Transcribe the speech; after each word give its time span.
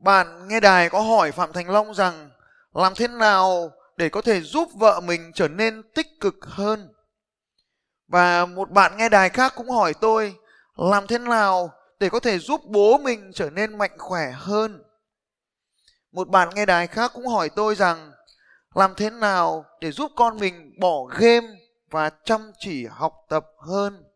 bạn 0.00 0.48
nghe 0.48 0.60
đài 0.60 0.88
có 0.88 1.00
hỏi 1.00 1.32
Phạm 1.32 1.52
Thành 1.52 1.70
Long 1.70 1.94
rằng, 1.94 2.30
làm 2.74 2.94
thế 2.94 3.08
nào 3.08 3.72
để 3.96 4.08
có 4.08 4.22
thể 4.22 4.40
giúp 4.40 4.68
vợ 4.74 5.00
mình 5.00 5.32
trở 5.34 5.48
nên 5.48 5.82
tích 5.94 6.06
cực 6.20 6.34
hơn. 6.40 6.94
Và 8.08 8.46
một 8.46 8.70
bạn 8.70 8.96
nghe 8.96 9.08
đài 9.08 9.28
khác 9.28 9.52
cũng 9.56 9.70
hỏi 9.70 9.94
tôi, 10.00 10.34
làm 10.76 11.06
thế 11.06 11.18
nào 11.18 11.72
để 12.00 12.08
có 12.08 12.20
thể 12.20 12.38
giúp 12.38 12.60
bố 12.64 12.98
mình 12.98 13.30
trở 13.34 13.50
nên 13.50 13.78
mạnh 13.78 13.98
khỏe 13.98 14.30
hơn. 14.30 14.82
Một 16.12 16.28
bạn 16.28 16.48
nghe 16.54 16.66
đài 16.66 16.86
khác 16.86 17.10
cũng 17.14 17.26
hỏi 17.26 17.48
tôi 17.48 17.74
rằng, 17.74 18.12
làm 18.74 18.94
thế 18.94 19.10
nào 19.10 19.64
để 19.80 19.92
giúp 19.92 20.12
con 20.16 20.38
mình 20.38 20.74
bỏ 20.80 21.04
game 21.04 21.46
và 21.90 22.10
chăm 22.24 22.52
chỉ 22.58 22.86
học 22.86 23.14
tập 23.28 23.46
hơn. 23.58 24.09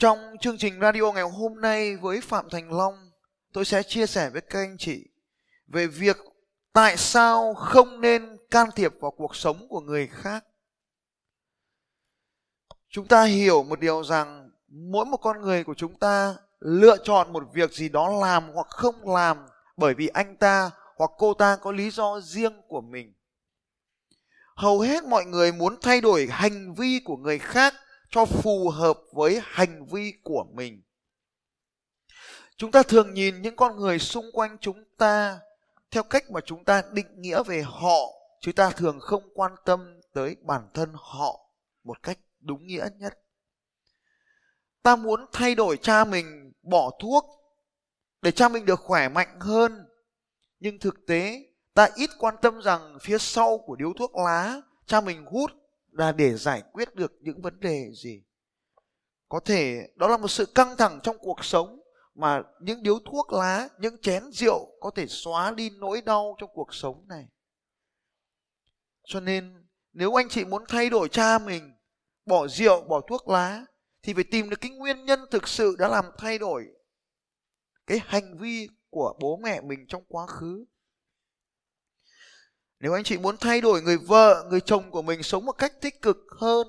Trong 0.00 0.36
chương 0.40 0.58
trình 0.58 0.80
radio 0.80 1.12
ngày 1.12 1.22
hôm 1.22 1.60
nay 1.60 1.96
với 1.96 2.20
Phạm 2.20 2.50
Thành 2.50 2.72
Long, 2.72 3.10
tôi 3.52 3.64
sẽ 3.64 3.82
chia 3.82 4.06
sẻ 4.06 4.30
với 4.30 4.40
các 4.40 4.58
anh 4.58 4.76
chị 4.78 5.06
về 5.66 5.86
việc 5.86 6.16
tại 6.72 6.96
sao 6.96 7.54
không 7.54 8.00
nên 8.00 8.36
can 8.50 8.70
thiệp 8.76 8.92
vào 9.00 9.10
cuộc 9.10 9.36
sống 9.36 9.66
của 9.68 9.80
người 9.80 10.06
khác. 10.06 10.44
Chúng 12.88 13.06
ta 13.06 13.24
hiểu 13.24 13.62
một 13.62 13.80
điều 13.80 14.04
rằng 14.04 14.50
mỗi 14.68 15.04
một 15.04 15.16
con 15.16 15.40
người 15.42 15.64
của 15.64 15.74
chúng 15.74 15.98
ta 15.98 16.36
lựa 16.60 16.96
chọn 17.04 17.32
một 17.32 17.44
việc 17.52 17.72
gì 17.72 17.88
đó 17.88 18.08
làm 18.20 18.50
hoặc 18.54 18.66
không 18.70 19.14
làm 19.14 19.46
bởi 19.76 19.94
vì 19.94 20.08
anh 20.08 20.36
ta 20.36 20.70
hoặc 20.96 21.10
cô 21.18 21.34
ta 21.34 21.56
có 21.56 21.72
lý 21.72 21.90
do 21.90 22.20
riêng 22.20 22.62
của 22.68 22.80
mình. 22.80 23.14
Hầu 24.56 24.80
hết 24.80 25.04
mọi 25.04 25.24
người 25.24 25.52
muốn 25.52 25.76
thay 25.82 26.00
đổi 26.00 26.28
hành 26.30 26.74
vi 26.74 27.00
của 27.04 27.16
người 27.16 27.38
khác 27.38 27.74
cho 28.10 28.24
phù 28.24 28.68
hợp 28.70 28.98
với 29.12 29.40
hành 29.44 29.86
vi 29.86 30.12
của 30.22 30.44
mình. 30.52 30.82
Chúng 32.56 32.70
ta 32.70 32.82
thường 32.82 33.14
nhìn 33.14 33.42
những 33.42 33.56
con 33.56 33.76
người 33.76 33.98
xung 33.98 34.26
quanh 34.32 34.56
chúng 34.60 34.84
ta 34.96 35.40
theo 35.90 36.02
cách 36.02 36.30
mà 36.30 36.40
chúng 36.40 36.64
ta 36.64 36.82
định 36.92 37.20
nghĩa 37.20 37.42
về 37.42 37.62
họ 37.62 37.98
chúng 38.40 38.54
ta 38.54 38.70
thường 38.70 39.00
không 39.00 39.22
quan 39.34 39.54
tâm 39.64 40.00
tới 40.12 40.36
bản 40.42 40.68
thân 40.74 40.92
họ 40.94 41.50
một 41.84 42.02
cách 42.02 42.18
đúng 42.40 42.66
nghĩa 42.66 42.88
nhất. 42.98 43.18
Ta 44.82 44.96
muốn 44.96 45.26
thay 45.32 45.54
đổi 45.54 45.76
cha 45.76 46.04
mình 46.04 46.52
bỏ 46.62 46.90
thuốc 47.00 47.24
để 48.22 48.30
cha 48.30 48.48
mình 48.48 48.64
được 48.64 48.80
khỏe 48.80 49.08
mạnh 49.08 49.40
hơn, 49.40 49.88
nhưng 50.60 50.78
thực 50.78 51.06
tế 51.06 51.44
ta 51.74 51.88
ít 51.94 52.10
quan 52.18 52.34
tâm 52.42 52.60
rằng 52.60 52.98
phía 53.00 53.18
sau 53.18 53.58
của 53.58 53.76
điếu 53.76 53.92
thuốc 53.92 54.16
lá 54.16 54.60
cha 54.86 55.00
mình 55.00 55.24
hút 55.24 55.50
là 55.92 56.12
để 56.12 56.34
giải 56.34 56.62
quyết 56.72 56.94
được 56.94 57.12
những 57.20 57.42
vấn 57.42 57.60
đề 57.60 57.90
gì? 57.92 58.22
Có 59.28 59.40
thể 59.40 59.88
đó 59.96 60.08
là 60.08 60.16
một 60.16 60.28
sự 60.28 60.46
căng 60.46 60.76
thẳng 60.76 61.00
trong 61.02 61.16
cuộc 61.18 61.44
sống 61.44 61.80
mà 62.14 62.42
những 62.60 62.82
điếu 62.82 62.98
thuốc 62.98 63.32
lá, 63.32 63.68
những 63.78 64.00
chén 64.02 64.22
rượu 64.32 64.66
có 64.80 64.90
thể 64.90 65.06
xóa 65.06 65.50
đi 65.50 65.70
nỗi 65.70 66.02
đau 66.02 66.36
trong 66.38 66.50
cuộc 66.54 66.74
sống 66.74 67.08
này. 67.08 67.26
Cho 69.04 69.20
nên, 69.20 69.66
nếu 69.92 70.20
anh 70.20 70.28
chị 70.28 70.44
muốn 70.44 70.64
thay 70.68 70.90
đổi 70.90 71.08
cha 71.08 71.38
mình, 71.38 71.72
bỏ 72.26 72.48
rượu, 72.48 72.80
bỏ 72.88 73.00
thuốc 73.08 73.28
lá, 73.28 73.64
thì 74.02 74.14
phải 74.14 74.24
tìm 74.24 74.50
được 74.50 74.60
cái 74.60 74.70
nguyên 74.70 75.04
nhân 75.04 75.20
thực 75.30 75.48
sự 75.48 75.76
đã 75.78 75.88
làm 75.88 76.04
thay 76.18 76.38
đổi 76.38 76.66
cái 77.90 78.00
hành 78.04 78.38
vi 78.38 78.68
của 78.90 79.14
bố 79.20 79.36
mẹ 79.36 79.60
mình 79.60 79.86
trong 79.88 80.02
quá 80.08 80.26
khứ 80.26 80.64
nếu 82.80 82.92
anh 82.92 83.04
chị 83.04 83.18
muốn 83.18 83.36
thay 83.36 83.60
đổi 83.60 83.82
người 83.82 83.98
vợ, 83.98 84.46
người 84.50 84.60
chồng 84.60 84.90
của 84.90 85.02
mình 85.02 85.22
sống 85.22 85.44
một 85.44 85.52
cách 85.52 85.80
tích 85.80 86.02
cực 86.02 86.16
hơn, 86.40 86.68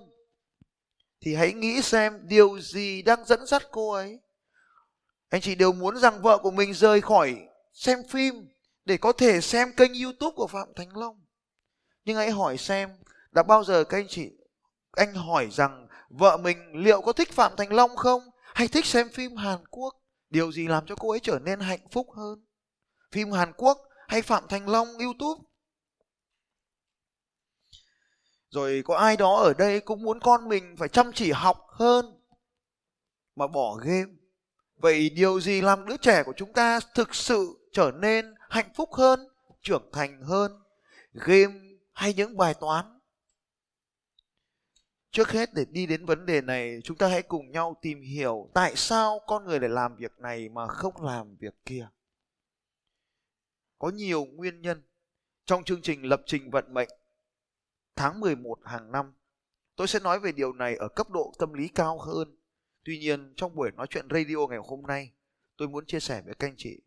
thì 1.21 1.35
hãy 1.35 1.53
nghĩ 1.53 1.81
xem 1.81 2.19
điều 2.23 2.59
gì 2.59 3.01
đang 3.01 3.25
dẫn 3.25 3.45
dắt 3.45 3.63
cô 3.71 3.91
ấy. 3.91 4.19
Anh 5.29 5.41
chị 5.41 5.55
đều 5.55 5.71
muốn 5.71 5.97
rằng 5.97 6.21
vợ 6.21 6.37
của 6.37 6.51
mình 6.51 6.73
rời 6.73 7.01
khỏi 7.01 7.35
xem 7.73 7.99
phim 8.09 8.47
để 8.85 8.97
có 8.97 9.11
thể 9.11 9.41
xem 9.41 9.73
kênh 9.77 10.03
youtube 10.03 10.35
của 10.35 10.47
phạm 10.47 10.67
thành 10.75 10.97
long. 10.97 11.25
Nhưng 12.05 12.17
hãy 12.17 12.31
hỏi 12.31 12.57
xem, 12.57 12.89
đã 13.31 13.43
bao 13.43 13.63
giờ 13.63 13.83
các 13.83 13.97
anh 13.97 14.07
chị, 14.07 14.31
anh 14.91 15.13
hỏi 15.13 15.47
rằng 15.51 15.87
vợ 16.09 16.37
mình 16.37 16.57
liệu 16.73 17.01
có 17.01 17.13
thích 17.13 17.31
phạm 17.31 17.55
thành 17.57 17.73
long 17.73 17.95
không? 17.95 18.21
Hay 18.53 18.67
thích 18.67 18.85
xem 18.85 19.09
phim 19.09 19.35
hàn 19.35 19.59
quốc? 19.69 19.95
Điều 20.29 20.51
gì 20.51 20.67
làm 20.67 20.85
cho 20.85 20.95
cô 20.95 21.09
ấy 21.09 21.19
trở 21.19 21.39
nên 21.39 21.59
hạnh 21.59 21.87
phúc 21.91 22.07
hơn? 22.15 22.45
Phim 23.11 23.31
hàn 23.31 23.53
quốc 23.57 23.77
hay 24.07 24.21
phạm 24.21 24.47
thành 24.47 24.69
long, 24.69 24.87
youtube? 24.97 25.50
Rồi 28.51 28.81
có 28.85 28.95
ai 28.95 29.17
đó 29.17 29.35
ở 29.35 29.53
đây 29.53 29.79
cũng 29.79 30.01
muốn 30.01 30.19
con 30.19 30.49
mình 30.49 30.75
phải 30.77 30.89
chăm 30.89 31.11
chỉ 31.13 31.31
học 31.31 31.67
hơn 31.69 32.21
mà 33.35 33.47
bỏ 33.47 33.75
game. 33.75 34.11
Vậy 34.75 35.09
điều 35.09 35.41
gì 35.41 35.61
làm 35.61 35.85
đứa 35.85 35.97
trẻ 35.97 36.23
của 36.23 36.33
chúng 36.37 36.53
ta 36.53 36.79
thực 36.95 37.15
sự 37.15 37.69
trở 37.71 37.91
nên 37.91 38.35
hạnh 38.49 38.71
phúc 38.75 38.93
hơn, 38.93 39.27
trưởng 39.61 39.89
thành 39.93 40.21
hơn? 40.21 40.51
Game 41.13 41.53
hay 41.93 42.13
những 42.13 42.37
bài 42.37 42.53
toán? 42.53 42.99
Trước 45.11 45.31
hết, 45.31 45.53
để 45.53 45.65
đi 45.65 45.85
đến 45.85 46.05
vấn 46.05 46.25
đề 46.25 46.41
này, 46.41 46.79
chúng 46.83 46.97
ta 46.97 47.07
hãy 47.07 47.21
cùng 47.21 47.51
nhau 47.51 47.77
tìm 47.81 48.01
hiểu 48.01 48.49
tại 48.53 48.75
sao 48.75 49.19
con 49.27 49.45
người 49.45 49.59
lại 49.59 49.69
làm 49.69 49.95
việc 49.95 50.19
này 50.19 50.49
mà 50.49 50.67
không 50.67 51.05
làm 51.05 51.35
việc 51.35 51.55
kia. 51.65 51.87
Có 53.79 53.89
nhiều 53.89 54.25
nguyên 54.25 54.61
nhân 54.61 54.83
trong 55.45 55.63
chương 55.63 55.81
trình 55.81 56.03
lập 56.03 56.21
trình 56.25 56.51
vận 56.51 56.73
mệnh 56.73 56.89
tháng 57.95 58.19
11 58.19 58.57
hàng 58.65 58.91
năm. 58.91 59.13
Tôi 59.75 59.87
sẽ 59.87 59.99
nói 59.99 60.19
về 60.19 60.31
điều 60.31 60.53
này 60.53 60.75
ở 60.75 60.87
cấp 60.87 61.09
độ 61.09 61.33
tâm 61.39 61.53
lý 61.53 61.67
cao 61.67 61.99
hơn. 61.99 62.37
Tuy 62.83 62.99
nhiên, 62.99 63.33
trong 63.35 63.55
buổi 63.55 63.71
nói 63.71 63.87
chuyện 63.89 64.07
radio 64.11 64.47
ngày 64.49 64.59
hôm 64.63 64.81
nay, 64.81 65.11
tôi 65.57 65.67
muốn 65.67 65.85
chia 65.85 65.99
sẻ 65.99 66.21
với 66.25 66.35
các 66.35 66.47
anh 66.47 66.55
chị 66.57 66.81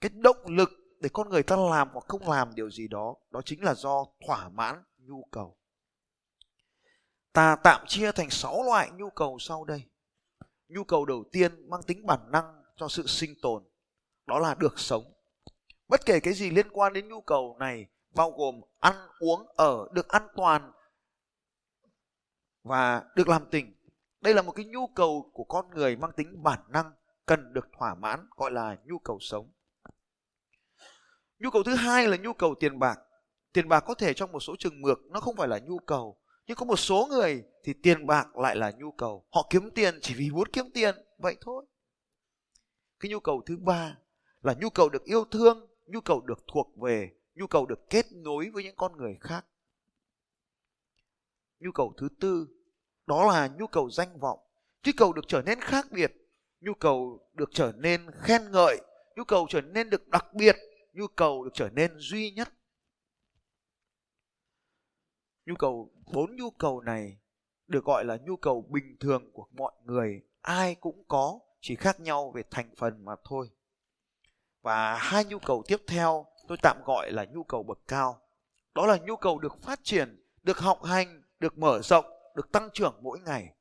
cái 0.00 0.10
động 0.14 0.46
lực 0.46 0.70
để 1.00 1.08
con 1.12 1.28
người 1.28 1.42
ta 1.42 1.56
làm 1.56 1.88
hoặc 1.92 2.04
không 2.08 2.28
làm 2.28 2.54
điều 2.54 2.70
gì 2.70 2.88
đó, 2.88 3.14
đó 3.30 3.40
chính 3.44 3.64
là 3.64 3.74
do 3.74 4.04
thỏa 4.26 4.48
mãn 4.48 4.82
nhu 4.98 5.24
cầu. 5.30 5.56
Ta 7.32 7.56
tạm 7.64 7.86
chia 7.86 8.12
thành 8.12 8.30
6 8.30 8.62
loại 8.62 8.90
nhu 8.90 9.10
cầu 9.10 9.38
sau 9.40 9.64
đây. 9.64 9.82
Nhu 10.68 10.84
cầu 10.84 11.04
đầu 11.04 11.24
tiên 11.32 11.70
mang 11.70 11.82
tính 11.82 12.06
bản 12.06 12.30
năng 12.30 12.62
cho 12.76 12.88
sự 12.88 13.06
sinh 13.06 13.34
tồn, 13.42 13.64
đó 14.26 14.38
là 14.38 14.54
được 14.54 14.78
sống. 14.78 15.12
Bất 15.88 16.00
kể 16.06 16.20
cái 16.20 16.34
gì 16.34 16.50
liên 16.50 16.68
quan 16.70 16.92
đến 16.92 17.08
nhu 17.08 17.20
cầu 17.20 17.56
này 17.58 17.86
bao 18.16 18.30
gồm 18.30 18.60
ăn 18.78 18.94
uống 19.18 19.46
ở, 19.56 19.88
được 19.92 20.08
an 20.08 20.28
toàn 20.36 20.72
và 22.62 23.04
được 23.14 23.28
làm 23.28 23.46
tình. 23.50 23.74
Đây 24.20 24.34
là 24.34 24.42
một 24.42 24.52
cái 24.52 24.64
nhu 24.64 24.86
cầu 24.86 25.30
của 25.32 25.44
con 25.44 25.70
người 25.70 25.96
mang 25.96 26.12
tính 26.16 26.42
bản 26.42 26.60
năng 26.68 26.92
cần 27.26 27.52
được 27.52 27.68
thỏa 27.78 27.94
mãn, 27.94 28.26
gọi 28.36 28.50
là 28.50 28.76
nhu 28.84 28.98
cầu 28.98 29.18
sống. 29.20 29.52
Nhu 31.38 31.50
cầu 31.50 31.62
thứ 31.62 31.74
hai 31.74 32.08
là 32.08 32.16
nhu 32.16 32.32
cầu 32.32 32.54
tiền 32.60 32.78
bạc. 32.78 32.98
Tiền 33.52 33.68
bạc 33.68 33.80
có 33.80 33.94
thể 33.94 34.14
trong 34.14 34.32
một 34.32 34.40
số 34.40 34.56
trường 34.58 34.82
mực 34.82 34.98
nó 35.10 35.20
không 35.20 35.36
phải 35.36 35.48
là 35.48 35.58
nhu 35.58 35.78
cầu, 35.78 36.20
nhưng 36.46 36.56
có 36.56 36.66
một 36.66 36.76
số 36.76 37.06
người 37.10 37.44
thì 37.64 37.74
tiền 37.82 38.06
bạc 38.06 38.36
lại 38.36 38.56
là 38.56 38.70
nhu 38.70 38.92
cầu. 38.92 39.26
Họ 39.32 39.46
kiếm 39.50 39.70
tiền 39.70 39.98
chỉ 40.02 40.14
vì 40.14 40.30
muốn 40.30 40.48
kiếm 40.52 40.70
tiền, 40.74 40.94
vậy 41.18 41.36
thôi. 41.40 41.64
Cái 43.00 43.10
nhu 43.10 43.20
cầu 43.20 43.42
thứ 43.46 43.56
ba 43.56 43.98
là 44.40 44.54
nhu 44.60 44.70
cầu 44.70 44.88
được 44.88 45.04
yêu 45.04 45.24
thương, 45.24 45.66
nhu 45.86 46.00
cầu 46.00 46.20
được 46.20 46.44
thuộc 46.52 46.68
về 46.82 47.10
nhu 47.36 47.46
cầu 47.46 47.66
được 47.66 47.90
kết 47.90 48.06
nối 48.12 48.50
với 48.50 48.64
những 48.64 48.76
con 48.76 48.96
người 48.96 49.16
khác. 49.20 49.46
Nhu 51.58 51.72
cầu 51.72 51.94
thứ 51.96 52.08
tư, 52.20 52.48
đó 53.06 53.26
là 53.26 53.48
nhu 53.58 53.66
cầu 53.66 53.90
danh 53.90 54.18
vọng. 54.18 54.38
Nhu 54.84 54.92
cầu 54.96 55.12
được 55.12 55.24
trở 55.28 55.42
nên 55.42 55.60
khác 55.60 55.86
biệt, 55.90 56.12
nhu 56.60 56.74
cầu 56.74 57.28
được 57.34 57.50
trở 57.52 57.72
nên 57.76 58.10
khen 58.10 58.50
ngợi, 58.52 58.80
nhu 59.16 59.24
cầu 59.24 59.46
trở 59.50 59.60
nên 59.60 59.90
được 59.90 60.08
đặc 60.08 60.26
biệt, 60.34 60.56
nhu 60.92 61.06
cầu 61.06 61.44
được 61.44 61.50
trở 61.54 61.70
nên 61.72 61.92
duy 61.98 62.30
nhất. 62.30 62.48
Nhu 65.46 65.54
cầu, 65.54 65.90
bốn 66.12 66.36
nhu 66.36 66.50
cầu 66.50 66.80
này 66.80 67.18
được 67.66 67.84
gọi 67.84 68.04
là 68.04 68.16
nhu 68.16 68.36
cầu 68.36 68.62
bình 68.70 68.96
thường 69.00 69.30
của 69.32 69.48
mọi 69.50 69.72
người. 69.84 70.22
Ai 70.40 70.74
cũng 70.74 71.04
có, 71.08 71.40
chỉ 71.60 71.76
khác 71.76 72.00
nhau 72.00 72.30
về 72.30 72.42
thành 72.50 72.74
phần 72.76 73.04
mà 73.04 73.12
thôi. 73.24 73.50
Và 74.62 74.98
hai 74.98 75.24
nhu 75.24 75.38
cầu 75.38 75.62
tiếp 75.66 75.82
theo 75.86 76.26
tôi 76.48 76.58
tạm 76.62 76.76
gọi 76.84 77.12
là 77.12 77.24
nhu 77.24 77.44
cầu 77.44 77.62
bậc 77.62 77.78
cao. 77.88 78.20
Đó 78.74 78.86
là 78.86 78.96
nhu 78.96 79.16
cầu 79.16 79.38
được 79.38 79.62
phát 79.62 79.80
triển 79.82 80.24
được 80.42 80.58
học 80.58 80.84
hành 80.84 81.22
được 81.40 81.58
mở 81.58 81.82
rộng 81.82 82.04
được 82.34 82.52
tăng 82.52 82.68
trưởng 82.74 82.94
mỗi 83.00 83.20
ngày. 83.20 83.54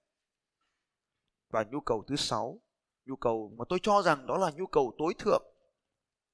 Và 1.49 1.63
nhu 1.63 1.79
cầu 1.79 2.03
thứ 2.07 2.15
sáu 2.15 2.61
nhu 3.05 3.15
cầu 3.15 3.53
mà 3.57 3.65
tôi 3.69 3.79
cho 3.81 4.01
rằng 4.01 4.27
đó 4.27 4.37
là 4.37 4.51
nhu 4.51 4.65
cầu 4.65 4.95
tối 4.97 5.13
thượng 5.19 5.43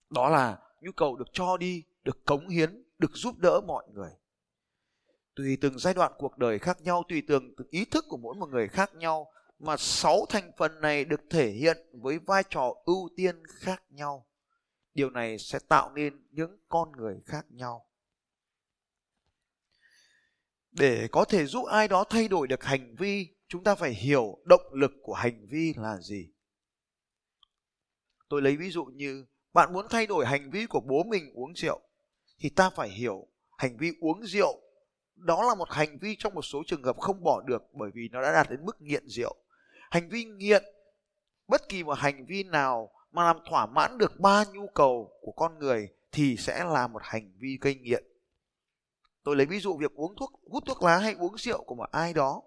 đó 0.10 0.30
là 0.30 0.60
nhu 0.82 0.92
cầu 0.92 1.16
được 1.16 1.28
cho 1.34 1.58
đi 1.58 1.84
được 2.04 2.26
cống 2.26 2.48
hiến 2.48 2.84
được 3.00 3.12
giúp 3.14 3.38
đỡ 3.38 3.62
mọi 3.68 3.88
người. 3.94 4.12
Tùy 5.36 5.58
từng 5.62 5.80
giai 5.80 5.94
đoạn 5.94 6.12
cuộc 6.18 6.38
đời 6.38 6.60
khác 6.60 6.82
nhau 6.82 7.04
tùy 7.10 7.24
từng, 7.28 7.56
từng 7.58 7.68
ý 7.70 7.86
thức 7.86 8.06
của 8.10 8.18
mỗi 8.18 8.36
một 8.36 8.50
người 8.50 8.68
khác 8.68 8.96
nhau 8.96 9.32
mà 9.60 9.78
sáu 9.78 10.26
thành 10.30 10.52
phần 10.58 10.82
này 10.82 11.06
được 11.06 11.22
thể 11.30 11.50
hiện 11.50 11.78
với 11.94 12.20
vai 12.20 12.44
trò 12.50 12.74
ưu 12.86 13.10
tiên 13.16 13.44
khác 13.48 13.84
nhau 13.90 14.26
điều 14.94 15.10
này 15.10 15.38
sẽ 15.40 15.60
tạo 15.68 15.92
nên 15.96 16.28
những 16.32 16.58
con 16.70 16.92
người 16.92 17.22
khác 17.26 17.46
nhau. 17.50 17.86
Để 20.72 21.08
có 21.12 21.26
thể 21.26 21.46
giúp 21.46 21.66
ai 21.66 21.88
đó 21.88 22.04
thay 22.10 22.28
đổi 22.28 22.48
được 22.48 22.64
hành 22.64 22.96
vi, 22.96 23.28
chúng 23.48 23.64
ta 23.64 23.76
phải 23.76 23.94
hiểu 23.94 24.38
động 24.46 24.74
lực 24.74 24.92
của 25.02 25.14
hành 25.14 25.48
vi 25.48 25.74
là 25.78 25.98
gì. 25.98 26.30
Tôi 28.30 28.42
lấy 28.42 28.58
ví 28.58 28.72
dụ 28.72 28.86
như, 28.86 29.26
bạn 29.54 29.74
muốn 29.74 29.88
thay 29.90 30.08
đổi 30.08 30.26
hành 30.26 30.52
vi 30.52 30.66
của 30.66 30.80
bố 30.80 31.04
mình 31.04 31.32
uống 31.34 31.54
rượu, 31.56 31.82
thì 32.40 32.50
ta 32.50 32.70
phải 32.70 32.90
hiểu 32.90 33.28
hành 33.58 33.78
vi 33.78 33.92
uống 34.00 34.26
rượu 34.26 34.62
đó 35.16 35.44
là 35.44 35.56
một 35.56 35.70
hành 35.72 35.98
vi 36.02 36.16
trong 36.20 36.34
một 36.34 36.42
số 36.42 36.64
trường 36.68 36.84
hợp 36.84 36.98
không 36.98 37.24
bỏ 37.24 37.42
được 37.42 37.64
bởi 37.74 37.92
vì 37.94 38.10
nó 38.12 38.22
đã 38.22 38.32
đạt 38.32 38.50
đến 38.50 38.66
mức 38.66 38.82
nghiện 38.82 39.08
rượu. 39.08 39.36
Hành 39.92 40.10
vi 40.10 40.26
nghiện, 40.26 40.64
bất 41.48 41.70
kỳ 41.70 41.84
một 41.84 41.98
hành 41.98 42.26
vi 42.26 42.44
nào 42.44 42.92
mà 43.12 43.24
làm 43.24 43.38
thỏa 43.50 43.66
mãn 43.66 43.98
được 43.98 44.20
ba 44.20 44.44
nhu 44.54 44.68
cầu 44.68 45.12
của 45.22 45.32
con 45.32 45.60
người 45.60 45.90
thì 46.12 46.38
sẽ 46.38 46.64
là 46.64 46.88
một 46.88 47.02
hành 47.04 47.32
vi 47.38 47.58
gây 47.62 47.76
nghiện. 47.76 48.04
Tôi 49.24 49.36
lấy 49.36 49.46
ví 49.46 49.60
dụ 49.60 49.78
việc 49.78 49.92
uống 49.96 50.16
thuốc, 50.16 50.32
hút 50.52 50.64
thuốc 50.66 50.84
lá 50.84 50.98
hay 50.98 51.14
uống 51.14 51.38
rượu 51.38 51.64
của 51.64 51.76
một 51.76 51.92
ai 51.92 52.14
đó. 52.14 52.42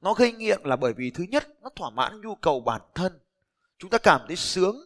Nó 0.00 0.14
gây 0.14 0.32
nghiện 0.32 0.60
là 0.64 0.76
bởi 0.76 0.92
vì 0.92 1.10
thứ 1.10 1.24
nhất, 1.28 1.48
nó 1.62 1.70
thỏa 1.76 1.90
mãn 1.90 2.20
nhu 2.20 2.34
cầu 2.34 2.60
bản 2.60 2.80
thân. 2.94 3.18
Chúng 3.78 3.90
ta 3.90 3.98
cảm 3.98 4.20
thấy 4.26 4.36
sướng 4.36 4.76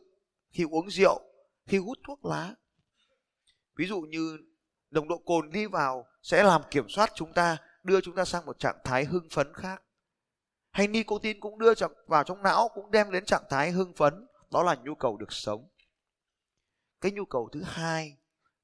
khi 0.50 0.64
uống 0.70 0.90
rượu, 0.90 1.20
khi 1.66 1.78
hút 1.78 1.98
thuốc 2.06 2.24
lá. 2.24 2.54
Ví 3.76 3.86
dụ 3.86 4.00
như 4.00 4.38
nồng 4.90 5.08
độ 5.08 5.18
cồn 5.18 5.50
đi 5.50 5.66
vào 5.66 6.06
sẽ 6.22 6.42
làm 6.42 6.62
kiểm 6.70 6.88
soát 6.88 7.12
chúng 7.14 7.32
ta, 7.32 7.56
đưa 7.82 8.00
chúng 8.00 8.14
ta 8.14 8.24
sang 8.24 8.46
một 8.46 8.58
trạng 8.58 8.78
thái 8.84 9.04
hưng 9.04 9.28
phấn 9.30 9.54
khác. 9.54 9.82
Hay 10.70 10.86
nicotine 10.86 11.40
cũng 11.40 11.58
đưa 11.58 11.72
vào 12.06 12.24
trong 12.24 12.42
não, 12.42 12.68
cũng 12.74 12.90
đem 12.90 13.10
đến 13.10 13.24
trạng 13.24 13.44
thái 13.50 13.70
hưng 13.70 13.94
phấn 13.94 14.26
đó 14.50 14.62
là 14.62 14.76
nhu 14.84 14.94
cầu 14.94 15.16
được 15.16 15.32
sống. 15.32 15.68
Cái 17.00 17.12
nhu 17.12 17.24
cầu 17.24 17.48
thứ 17.52 17.62
hai, 17.62 18.16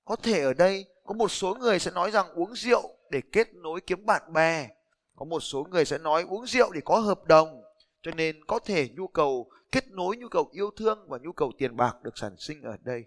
có 0.05 0.17
thể 0.17 0.43
ở 0.43 0.55
đây 0.55 0.87
có 1.05 1.15
một 1.15 1.29
số 1.29 1.55
người 1.55 1.79
sẽ 1.79 1.91
nói 1.91 2.11
rằng 2.11 2.29
uống 2.35 2.57
rượu 2.57 2.97
để 3.11 3.21
kết 3.33 3.55
nối 3.55 3.81
kiếm 3.81 4.07
bạn 4.07 4.33
bè. 4.33 4.69
Có 5.17 5.25
một 5.25 5.41
số 5.41 5.67
người 5.71 5.85
sẽ 5.85 5.99
nói 5.99 6.25
uống 6.29 6.47
rượu 6.47 6.73
để 6.73 6.81
có 6.85 6.99
hợp 6.99 7.25
đồng, 7.25 7.63
cho 8.03 8.11
nên 8.11 8.45
có 8.45 8.59
thể 8.59 8.89
nhu 8.89 9.09
cầu 9.09 9.51
kết 9.73 9.89
nối 9.91 10.17
nhu 10.17 10.29
cầu 10.29 10.49
yêu 10.53 10.71
thương 10.77 11.07
và 11.09 11.19
nhu 11.19 11.33
cầu 11.33 11.53
tiền 11.59 11.77
bạc 11.77 12.03
được 12.03 12.19
sản 12.19 12.37
sinh 12.39 12.63
ở 12.63 12.77
đây. 12.83 13.05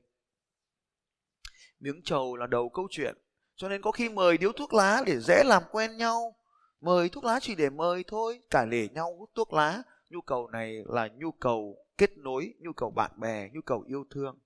Miếng 1.79 2.01
trầu 2.03 2.35
là 2.35 2.47
đầu 2.47 2.69
câu 2.69 2.87
chuyện, 2.91 3.17
cho 3.55 3.69
nên 3.69 3.81
có 3.81 3.91
khi 3.91 4.09
mời 4.09 4.37
điếu 4.37 4.51
thuốc 4.51 4.73
lá 4.73 5.03
để 5.05 5.19
dễ 5.19 5.43
làm 5.45 5.63
quen 5.71 5.97
nhau. 5.97 6.35
Mời 6.81 7.09
thuốc 7.09 7.23
lá 7.23 7.39
chỉ 7.41 7.55
để 7.55 7.69
mời 7.69 8.03
thôi 8.07 8.41
cả 8.49 8.65
lể 8.65 8.87
nhau 8.87 9.15
hút 9.19 9.29
thuốc 9.35 9.53
lá. 9.53 9.83
Nhu 10.09 10.21
cầu 10.21 10.47
này 10.47 10.83
là 10.85 11.07
nhu 11.07 11.31
cầu 11.31 11.86
kết 11.97 12.17
nối 12.17 12.53
nhu 12.59 12.73
cầu 12.73 12.91
bạn 12.91 13.11
bè, 13.19 13.49
nhu 13.53 13.61
cầu 13.61 13.83
yêu 13.87 14.05
thương. 14.09 14.39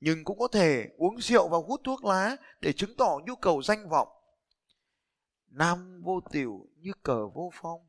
Nhưng 0.00 0.24
cũng 0.24 0.38
có 0.38 0.48
thể 0.48 0.88
uống 0.96 1.20
rượu 1.20 1.48
và 1.48 1.58
hút 1.58 1.80
thuốc 1.84 2.04
lá 2.04 2.36
để 2.60 2.72
chứng 2.72 2.96
tỏ 2.96 3.18
nhu 3.26 3.36
cầu 3.36 3.62
danh 3.62 3.88
vọng. 3.88 4.08
Nam 5.46 6.02
vô 6.04 6.20
tiểu 6.32 6.68
như 6.76 6.92
cờ 7.02 7.28
vô 7.28 7.50
phong. 7.54 7.80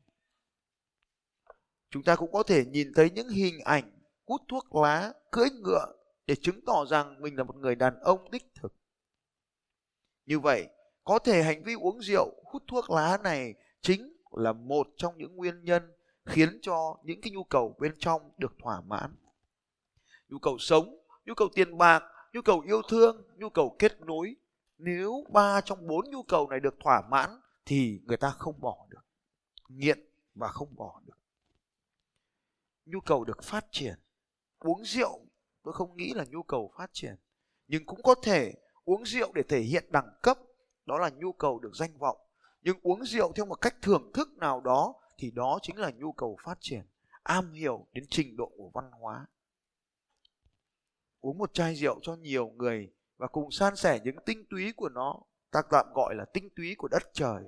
Chúng 1.90 2.02
ta 2.02 2.16
cũng 2.16 2.32
có 2.32 2.42
thể 2.42 2.64
nhìn 2.64 2.92
thấy 2.94 3.10
những 3.10 3.28
hình 3.28 3.60
ảnh 3.64 3.96
hút 4.26 4.40
thuốc 4.48 4.74
lá, 4.74 5.12
cưỡi 5.30 5.50
ngựa 5.50 5.92
để 6.26 6.34
chứng 6.34 6.64
tỏ 6.66 6.84
rằng 6.86 7.22
mình 7.22 7.36
là 7.36 7.44
một 7.44 7.56
người 7.56 7.74
đàn 7.74 8.00
ông 8.00 8.30
đích 8.30 8.44
thực. 8.54 8.74
Như 10.24 10.40
vậy, 10.40 10.66
có 11.04 11.18
thể 11.18 11.42
hành 11.42 11.62
vi 11.64 11.74
uống 11.74 12.00
rượu, 12.00 12.30
hút 12.44 12.62
thuốc 12.66 12.90
lá 12.90 13.18
này 13.22 13.54
chính 13.80 14.16
là 14.30 14.52
một 14.52 14.86
trong 14.96 15.18
những 15.18 15.36
nguyên 15.36 15.64
nhân 15.64 15.95
khiến 16.26 16.58
cho 16.62 16.96
những 17.02 17.20
cái 17.20 17.30
nhu 17.30 17.44
cầu 17.44 17.76
bên 17.78 17.94
trong 17.98 18.30
được 18.38 18.54
thỏa 18.58 18.80
mãn. 18.80 19.16
Nhu 20.28 20.38
cầu 20.38 20.58
sống, 20.58 20.96
nhu 21.24 21.34
cầu 21.34 21.48
tiền 21.54 21.78
bạc, 21.78 22.02
nhu 22.32 22.42
cầu 22.42 22.60
yêu 22.60 22.82
thương, 22.88 23.28
nhu 23.36 23.48
cầu 23.50 23.76
kết 23.78 24.00
nối, 24.00 24.36
nếu 24.78 25.24
ba 25.32 25.60
trong 25.60 25.86
bốn 25.86 26.10
nhu 26.10 26.22
cầu 26.22 26.48
này 26.48 26.60
được 26.60 26.74
thỏa 26.80 27.02
mãn 27.10 27.40
thì 27.66 28.00
người 28.04 28.16
ta 28.16 28.30
không 28.30 28.60
bỏ 28.60 28.86
được, 28.90 29.04
nghiện 29.68 30.08
và 30.34 30.48
không 30.48 30.76
bỏ 30.76 31.00
được. 31.06 31.18
Nhu 32.84 33.00
cầu 33.00 33.24
được 33.24 33.44
phát 33.44 33.66
triển, 33.70 33.94
uống 34.58 34.84
rượu, 34.84 35.20
tôi 35.62 35.74
không 35.74 35.96
nghĩ 35.96 36.12
là 36.14 36.24
nhu 36.30 36.42
cầu 36.42 36.72
phát 36.78 36.90
triển, 36.92 37.16
nhưng 37.68 37.86
cũng 37.86 38.02
có 38.02 38.14
thể 38.22 38.54
uống 38.84 39.04
rượu 39.04 39.32
để 39.32 39.42
thể 39.42 39.60
hiện 39.60 39.84
đẳng 39.90 40.08
cấp, 40.22 40.38
đó 40.86 40.98
là 40.98 41.10
nhu 41.10 41.32
cầu 41.32 41.58
được 41.58 41.74
danh 41.74 41.98
vọng. 41.98 42.16
Nhưng 42.62 42.76
uống 42.82 43.04
rượu 43.04 43.32
theo 43.32 43.46
một 43.46 43.60
cách 43.60 43.76
thưởng 43.82 44.10
thức 44.14 44.28
nào 44.36 44.60
đó 44.60 44.94
thì 45.18 45.30
đó 45.30 45.58
chính 45.62 45.76
là 45.78 45.90
nhu 45.90 46.12
cầu 46.12 46.36
phát 46.44 46.58
triển, 46.60 46.86
am 47.22 47.52
hiểu 47.52 47.86
đến 47.92 48.04
trình 48.10 48.36
độ 48.36 48.52
của 48.56 48.70
văn 48.74 48.90
hóa. 48.90 49.26
Uống 51.20 51.38
một 51.38 51.54
chai 51.54 51.74
rượu 51.74 51.98
cho 52.02 52.16
nhiều 52.16 52.48
người 52.48 52.92
và 53.16 53.26
cùng 53.26 53.50
san 53.50 53.76
sẻ 53.76 54.00
những 54.04 54.16
tinh 54.26 54.44
túy 54.50 54.72
của 54.72 54.88
nó, 54.88 55.22
ta 55.50 55.62
tạm 55.70 55.86
gọi 55.94 56.14
là 56.14 56.24
tinh 56.32 56.48
túy 56.56 56.74
của 56.78 56.88
đất 56.88 57.02
trời. 57.12 57.44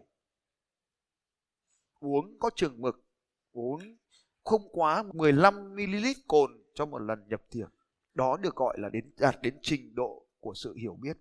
Uống 2.01 2.39
có 2.39 2.51
chừng 2.57 2.81
mực, 2.81 3.05
uống 3.53 3.81
không 4.45 4.69
quá 4.73 5.03
15 5.15 5.75
ml 5.75 6.07
cồn 6.29 6.51
cho 6.75 6.87
một 6.87 6.99
lần 6.99 7.29
nhập 7.29 7.43
tiệc 7.51 7.69
đó 8.19 8.37
được 8.37 8.57
gọi 8.57 8.79
là 8.81 8.89
đến, 8.89 9.11
đạt 9.17 9.43
đến 9.43 9.59
trình 9.63 9.95
độ 9.95 10.27
của 10.41 10.55
sự 10.55 10.75
hiểu 10.75 10.97
biết. 11.01 11.17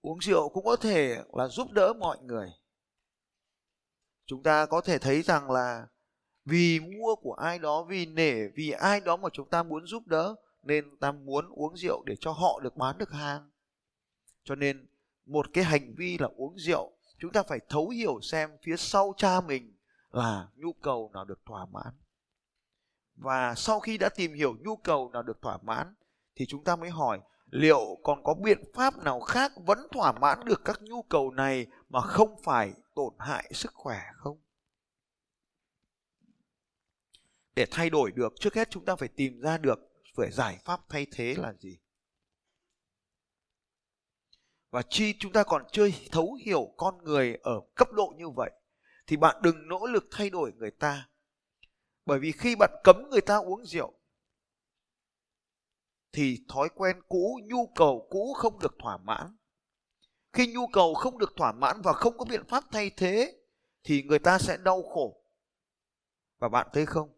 Uống 0.00 0.18
rượu 0.18 0.48
cũng 0.48 0.64
có 0.64 0.76
thể 0.76 1.22
là 1.32 1.48
giúp 1.48 1.72
đỡ 1.72 1.92
mọi 1.92 2.18
người 2.22 2.50
chúng 4.28 4.42
ta 4.42 4.66
có 4.66 4.80
thể 4.80 4.98
thấy 4.98 5.22
rằng 5.22 5.50
là 5.50 5.86
vì 6.44 6.80
mua 6.80 7.14
của 7.16 7.32
ai 7.32 7.58
đó, 7.58 7.82
vì 7.82 8.06
nể, 8.06 8.48
vì 8.48 8.70
ai 8.70 9.00
đó 9.00 9.16
mà 9.16 9.28
chúng 9.32 9.48
ta 9.48 9.62
muốn 9.62 9.86
giúp 9.86 10.06
đỡ, 10.06 10.34
nên 10.62 10.96
ta 10.96 11.12
muốn 11.12 11.48
uống 11.50 11.76
rượu 11.76 12.02
để 12.06 12.14
cho 12.20 12.32
họ 12.32 12.60
được 12.62 12.76
bán 12.76 12.98
được 12.98 13.12
hàng. 13.12 13.50
Cho 14.44 14.54
nên 14.54 14.86
một 15.26 15.46
cái 15.52 15.64
hành 15.64 15.94
vi 15.94 16.18
là 16.18 16.28
uống 16.36 16.58
rượu, 16.58 16.92
chúng 17.18 17.32
ta 17.32 17.42
phải 17.42 17.60
thấu 17.68 17.88
hiểu 17.88 18.20
xem 18.22 18.50
phía 18.62 18.76
sau 18.76 19.14
cha 19.16 19.40
mình 19.40 19.76
là 20.10 20.48
nhu 20.56 20.72
cầu 20.72 21.10
nào 21.14 21.24
được 21.24 21.40
thỏa 21.46 21.66
mãn. 21.66 21.94
Và 23.14 23.54
sau 23.54 23.80
khi 23.80 23.98
đã 23.98 24.08
tìm 24.08 24.34
hiểu 24.34 24.56
nhu 24.60 24.76
cầu 24.76 25.10
nào 25.12 25.22
được 25.22 25.42
thỏa 25.42 25.58
mãn, 25.62 25.94
thì 26.36 26.46
chúng 26.46 26.64
ta 26.64 26.76
mới 26.76 26.90
hỏi 26.90 27.20
liệu 27.50 27.98
còn 28.02 28.24
có 28.24 28.34
biện 28.34 28.58
pháp 28.74 28.98
nào 29.04 29.20
khác 29.20 29.52
vẫn 29.66 29.78
thỏa 29.92 30.12
mãn 30.12 30.44
được 30.44 30.64
các 30.64 30.82
nhu 30.82 31.02
cầu 31.02 31.30
này 31.30 31.66
mà 31.88 32.00
không 32.00 32.42
phải 32.42 32.72
tổn 32.98 33.14
hại 33.18 33.50
sức 33.54 33.74
khỏe 33.74 34.00
không? 34.16 34.40
Để 37.54 37.66
thay 37.70 37.90
đổi 37.90 38.12
được, 38.12 38.32
trước 38.40 38.54
hết 38.54 38.68
chúng 38.70 38.84
ta 38.84 38.96
phải 38.96 39.08
tìm 39.08 39.40
ra 39.40 39.58
được, 39.58 39.78
phải 40.14 40.30
giải 40.30 40.58
pháp 40.64 40.80
thay 40.88 41.06
thế 41.12 41.34
là 41.38 41.52
gì? 41.52 41.78
Và 44.70 44.82
chi 44.90 45.14
chúng 45.18 45.32
ta 45.32 45.44
còn 45.44 45.64
chưa 45.72 45.88
thấu 46.10 46.38
hiểu 46.44 46.74
con 46.76 47.04
người 47.04 47.38
ở 47.42 47.60
cấp 47.74 47.88
độ 47.92 48.14
như 48.16 48.28
vậy, 48.36 48.50
thì 49.06 49.16
bạn 49.16 49.42
đừng 49.42 49.68
nỗ 49.68 49.86
lực 49.86 50.04
thay 50.10 50.30
đổi 50.30 50.52
người 50.52 50.70
ta. 50.70 51.08
Bởi 52.06 52.18
vì 52.18 52.32
khi 52.32 52.56
bạn 52.56 52.70
cấm 52.84 52.96
người 53.10 53.20
ta 53.20 53.36
uống 53.36 53.64
rượu, 53.64 53.92
thì 56.12 56.44
thói 56.48 56.68
quen 56.74 57.02
cũ, 57.08 57.40
nhu 57.44 57.66
cầu 57.74 58.08
cũ 58.10 58.34
không 58.36 58.58
được 58.58 58.76
thỏa 58.78 58.96
mãn 58.96 59.36
khi 60.32 60.46
nhu 60.46 60.66
cầu 60.66 60.94
không 60.94 61.18
được 61.18 61.32
thỏa 61.36 61.52
mãn 61.52 61.80
và 61.82 61.92
không 61.92 62.18
có 62.18 62.24
biện 62.24 62.44
pháp 62.48 62.64
thay 62.72 62.90
thế, 62.90 63.38
thì 63.84 64.02
người 64.02 64.18
ta 64.18 64.38
sẽ 64.38 64.56
đau 64.56 64.82
khổ. 64.82 65.22
Và 66.38 66.48
bạn 66.48 66.66
thấy 66.72 66.86
không? 66.86 67.08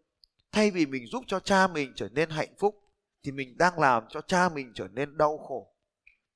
Thay 0.53 0.71
vì 0.71 0.87
mình 0.87 1.07
giúp 1.07 1.25
cho 1.27 1.41
cha 1.41 1.67
mình 1.67 1.93
trở 1.97 2.09
nên 2.09 2.31
hạnh 2.31 2.55
phúc, 2.59 2.81
thì 3.23 3.33
mình 3.33 3.59
đang 3.59 3.79
làm 3.79 4.05
cho 4.09 4.21
cha 4.21 4.49
mình 4.49 4.73
trở 4.75 4.89
nên 4.89 5.17
đau 5.17 5.39
khổ. 5.39 5.75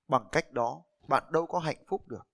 Bằng 0.09 0.29
cách 0.33 0.53
đó, 0.53 0.83
bạn 1.09 1.23
đâu 1.33 1.47
có 1.47 1.59
hạnh 1.59 1.85
phúc 1.89 2.09
được. 2.09 2.29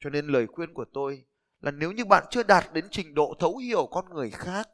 Cho 0.00 0.10
nên 0.10 0.26
lời 0.26 0.46
khuyên 0.46 0.74
của 0.74 0.84
tôi 0.92 1.24
là 1.60 1.70
nếu 1.70 1.92
như 1.92 2.04
bạn 2.04 2.24
chưa 2.30 2.42
đạt 2.42 2.72
đến 2.72 2.88
trình 2.90 3.14
độ 3.14 3.34
thấu 3.38 3.56
hiểu 3.56 3.86
con 3.86 4.14
người 4.14 4.30
khác, 4.30 4.68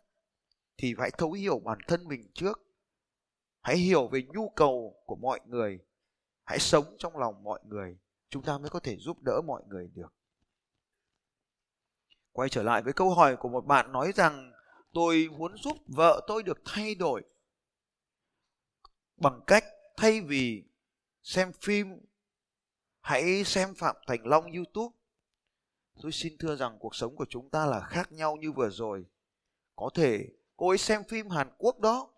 thì 0.76 0.94
hãy 0.98 1.10
thấu 1.10 1.32
hiểu 1.32 1.58
bản 1.58 1.78
thân 1.88 2.08
mình 2.08 2.30
trước. 2.34 2.60
Hãy 3.62 3.76
hiểu 3.76 4.08
về 4.08 4.22
nhu 4.34 4.48
cầu 4.48 5.02
của 5.06 5.16
mọi 5.16 5.40
người. 5.46 5.78
Hãy 6.44 6.58
sống 6.58 6.84
trong 6.98 7.16
lòng 7.16 7.44
mọi 7.44 7.60
người 7.64 7.96
chúng 8.32 8.42
ta 8.42 8.58
mới 8.58 8.70
có 8.70 8.80
thể 8.80 8.96
giúp 8.96 9.22
đỡ 9.22 9.40
mọi 9.46 9.62
người 9.66 9.90
được. 9.94 10.14
Quay 12.32 12.48
trở 12.48 12.62
lại 12.62 12.82
với 12.82 12.92
câu 12.92 13.14
hỏi 13.14 13.36
của 13.36 13.48
một 13.48 13.66
bạn 13.66 13.92
nói 13.92 14.12
rằng, 14.14 14.52
tôi 14.92 15.28
muốn 15.38 15.56
giúp 15.56 15.76
vợ 15.86 16.24
tôi 16.26 16.42
được 16.42 16.58
thay 16.64 16.94
đổi 16.94 17.22
bằng 19.16 19.40
cách 19.46 19.64
thay 19.96 20.20
vì 20.20 20.64
xem 21.22 21.52
phim, 21.62 21.86
hãy 23.00 23.44
xem 23.44 23.74
phạm 23.74 23.96
thành 24.06 24.26
long 24.26 24.52
youtube. 24.52 24.96
Tôi 26.02 26.12
xin 26.12 26.36
thưa 26.38 26.56
rằng 26.56 26.78
cuộc 26.78 26.94
sống 26.94 27.16
của 27.16 27.26
chúng 27.28 27.50
ta 27.50 27.66
là 27.66 27.80
khác 27.80 28.12
nhau 28.12 28.36
như 28.36 28.52
vừa 28.52 28.70
rồi. 28.70 29.04
Có 29.76 29.90
thể 29.94 30.28
cô 30.56 30.68
ấy 30.68 30.78
xem 30.78 31.04
phim 31.04 31.28
hàn 31.28 31.50
quốc 31.58 31.80
đó, 31.80 32.12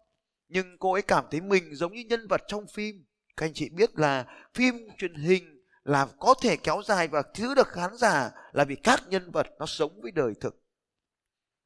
nhưng 0.49 0.79
cô 0.79 0.93
ấy 0.93 1.03
cảm 1.03 1.25
thấy 1.31 1.41
mình 1.41 1.75
giống 1.75 1.93
như 1.93 2.05
nhân 2.09 2.27
vật 2.29 2.41
trong 2.49 2.67
phim. 2.67 3.05
Các 3.37 3.47
anh 3.47 3.55
chị 3.55 3.69
biết 3.69 3.99
là 3.99 4.27
phim 4.55 4.89
truyền 4.99 5.15
hình 5.15 5.54
là 5.85 6.07
có 6.19 6.35
thể 6.43 6.57
kéo 6.57 6.83
dài 6.85 7.09
và 7.09 7.23
giữ 7.35 7.55
được 7.55 7.69
khán 7.69 7.97
giả 7.97 8.31
là 8.53 8.65
vì 8.65 8.77
các 8.77 9.03
nhân 9.09 9.31
vật 9.31 9.47
nó 9.59 9.67
sống 9.67 10.01
với 10.01 10.11
đời 10.13 10.35
thực. 10.41 10.63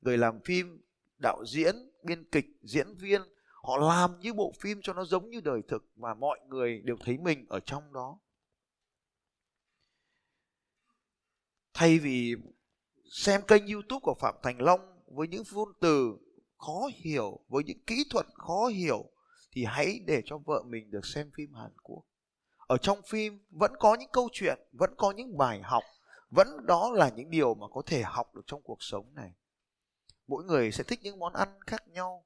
Người 0.01 0.19
làm 0.19 0.41
phim, 0.45 0.83
đạo 1.19 1.45
diễn, 1.47 1.77
biên 2.03 2.25
kịch, 2.31 2.47
diễn 2.63 2.97
viên, 2.97 3.23
họ 3.63 3.77
làm 3.77 4.21
như 4.21 4.35
bộ 4.35 4.53
phim 4.61 4.81
cho 4.83 4.93
nó 4.93 5.05
giống 5.05 5.31
như 5.31 5.41
đời 5.41 5.61
thực 5.69 5.91
và 5.97 6.15
mọi 6.15 6.41
người 6.49 6.83
đều 6.85 6.97
thấy 7.05 7.19
mình 7.19 7.47
ở 7.49 7.61
trong 7.61 7.93
đó. 7.93 8.19
Thay 11.75 11.99
vì 11.99 12.35
xem 13.11 13.43
kênh 13.49 13.67
youtube 13.67 14.01
của 14.03 14.15
phạm 14.21 14.35
thành 14.43 14.61
long 14.61 14.81
với 15.07 15.29
những 15.29 15.43
ngôn 15.53 15.69
từ 15.81 16.19
khó 16.59 16.89
hiểu, 16.95 17.41
với 17.49 17.65
những 17.65 17.85
kỹ 17.87 18.05
thuật 18.11 18.27
khó 18.35 18.67
hiểu, 18.67 19.11
thì 19.53 19.65
hãy 19.65 20.01
để 20.07 20.23
cho 20.25 20.39
vợ 20.39 20.63
mình 20.67 20.91
được 20.91 21.07
xem 21.07 21.31
phim 21.35 21.55
hàn 21.55 21.71
quốc 21.83 22.08
ở 22.69 22.79
trong 22.79 23.03
phim 23.03 23.47
vẫn 23.51 23.77
có 23.79 23.95
những 23.95 24.11
câu 24.13 24.29
chuyện, 24.33 24.59
vẫn 24.73 24.95
có 24.97 25.11
những 25.11 25.39
bài 25.39 25.61
học, 25.63 25.83
vẫn 26.31 26.67
đó 26.67 26.91
là 26.91 27.09
những 27.09 27.31
điều 27.31 27.55
mà 27.55 27.67
có 27.73 27.83
thể 27.87 28.03
học 28.03 28.35
được 28.35 28.43
trong 28.47 28.63
cuộc 28.63 28.79
sống 28.81 29.15
này. 29.15 29.33
Mỗi 30.27 30.45
người 30.45 30.73
sẽ 30.73 30.85
thích 30.85 31.01
những 31.03 31.19
món 31.19 31.33
ăn 31.33 31.49
khác 31.67 31.89
nhau. 31.89 32.25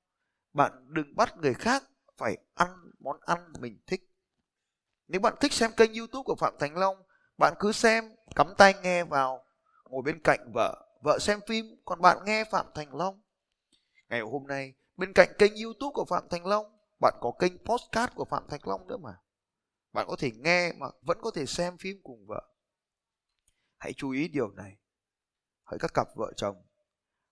Bạn 0.52 0.72
đừng 0.88 1.16
bắt 1.16 1.36
người 1.36 1.54
khác 1.54 1.84
phải 2.16 2.36
ăn 2.54 2.68
món 2.98 3.16
ăn 3.20 3.52
mình 3.60 3.78
thích. 3.86 4.10
Nếu 5.08 5.20
bạn 5.20 5.34
thích 5.40 5.52
xem 5.52 5.70
kênh 5.76 5.94
youtube 5.94 6.22
của 6.26 6.34
phạm 6.34 6.54
thành 6.58 6.76
long, 6.76 7.02
bạn 7.38 7.54
cứ 7.58 7.72
xem, 7.72 8.04
cắm 8.34 8.54
tai 8.58 8.74
nghe 8.82 9.04
vào, 9.04 9.44
ngồi 9.84 10.02
bên 10.02 10.20
cạnh 10.24 10.52
vợ 10.54 10.88
vợ 11.02 11.18
xem 11.18 11.40
phim, 11.46 11.66
còn 11.84 12.00
bạn 12.00 12.18
nghe 12.24 12.44
phạm 12.44 12.66
thành 12.74 12.94
long. 12.94 13.20
Ngày 14.08 14.20
hôm 14.20 14.46
nay, 14.46 14.74
bên 14.96 15.12
cạnh 15.12 15.28
kênh 15.38 15.52
youtube 15.64 15.92
của 15.94 16.04
phạm 16.04 16.28
thành 16.30 16.46
long, 16.46 16.66
bạn 17.00 17.14
có 17.20 17.32
kênh 17.38 17.58
podcast 17.58 18.10
của 18.14 18.24
phạm 18.24 18.42
thành 18.48 18.60
long 18.64 18.86
nữa 18.86 18.96
mà 18.96 19.18
bạn 19.92 20.06
có 20.08 20.16
thể 20.16 20.30
nghe 20.30 20.72
mà 20.72 20.86
vẫn 21.02 21.18
có 21.22 21.30
thể 21.30 21.46
xem 21.46 21.78
phim 21.78 22.00
cùng 22.02 22.26
vợ. 22.26 22.48
Hãy 23.78 23.92
chú 23.92 24.10
ý 24.10 24.28
điều 24.28 24.50
này. 24.50 24.76
Hỡi 25.64 25.78
các 25.78 25.90
cặp 25.94 26.08
vợ 26.16 26.32
chồng, 26.36 26.66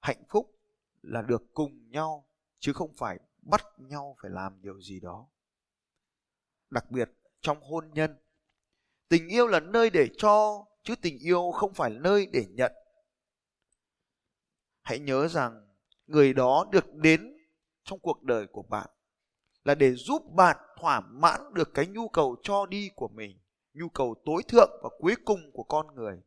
hạnh 0.01 0.23
phúc 0.29 0.59
là 1.03 1.23
được 1.23 1.43
cùng 1.55 1.91
nhau, 1.91 2.29
chứ 2.59 2.73
không 2.73 2.93
phải 2.95 3.19
bắt 3.43 3.67
nhau 3.79 4.17
phải 4.23 4.31
làm 4.31 4.63
điều 4.63 4.81
gì 4.81 5.01
đó. 5.01 5.29
Đặc 6.71 6.91
biệt, 6.91 7.11
trong 7.41 7.63
hôn 7.63 7.91
nhân, 7.93 8.17
tình 9.09 9.29
yêu 9.29 9.47
là 9.47 9.61
nơi 9.61 9.91
để 9.91 10.09
cho, 10.17 10.67
chứ 10.83 10.95
tình 11.03 11.19
yêu 11.19 11.53
không 11.55 11.75
phải 11.75 11.91
nơi 11.91 12.27
để 12.27 12.45
nhận. 12.51 12.73
Hãy 14.83 14.99
nhớ 14.99 15.29
rằng 15.29 15.69
người 16.07 16.33
đó 16.35 16.69
được 16.73 16.95
đến 16.95 17.37
trong 17.85 17.99
cuộc 17.99 18.23
đời 18.23 18.47
của 18.47 18.63
bạn 18.63 18.91
là 19.65 19.75
để 19.75 19.95
giúp 19.95 20.23
bạn 20.35 20.57
thỏa 20.81 21.01
mãn 21.01 21.55
được 21.55 21.75
cái 21.75 21.87
nhu 21.87 22.09
cầu 22.09 22.37
cho 22.43 22.67
đi 22.67 22.91
của 22.97 23.09
mình, 23.09 23.39
nhu 23.75 23.89
cầu 23.89 24.15
tối 24.25 24.43
thượng 24.49 24.71
và 24.83 24.89
cuối 24.99 25.15
cùng 25.25 25.51
của 25.53 25.63
con 25.63 25.95
người. 25.95 26.21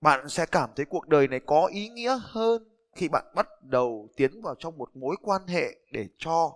Bạn 0.00 0.28
sẽ 0.28 0.46
cảm 0.46 0.70
thấy 0.76 0.86
cuộc 0.86 1.08
đời 1.08 1.28
này 1.28 1.40
có 1.46 1.66
ý 1.66 1.88
nghĩa 1.88 2.18
hơn 2.22 2.68
khi 2.92 3.08
bạn 3.08 3.24
bắt 3.34 3.48
đầu 3.62 4.08
tiến 4.16 4.42
vào 4.42 4.54
trong 4.58 4.78
một 4.78 4.96
mối 4.96 5.16
quan 5.22 5.46
hệ 5.46 5.78
để 5.92 6.08
cho. 6.18 6.52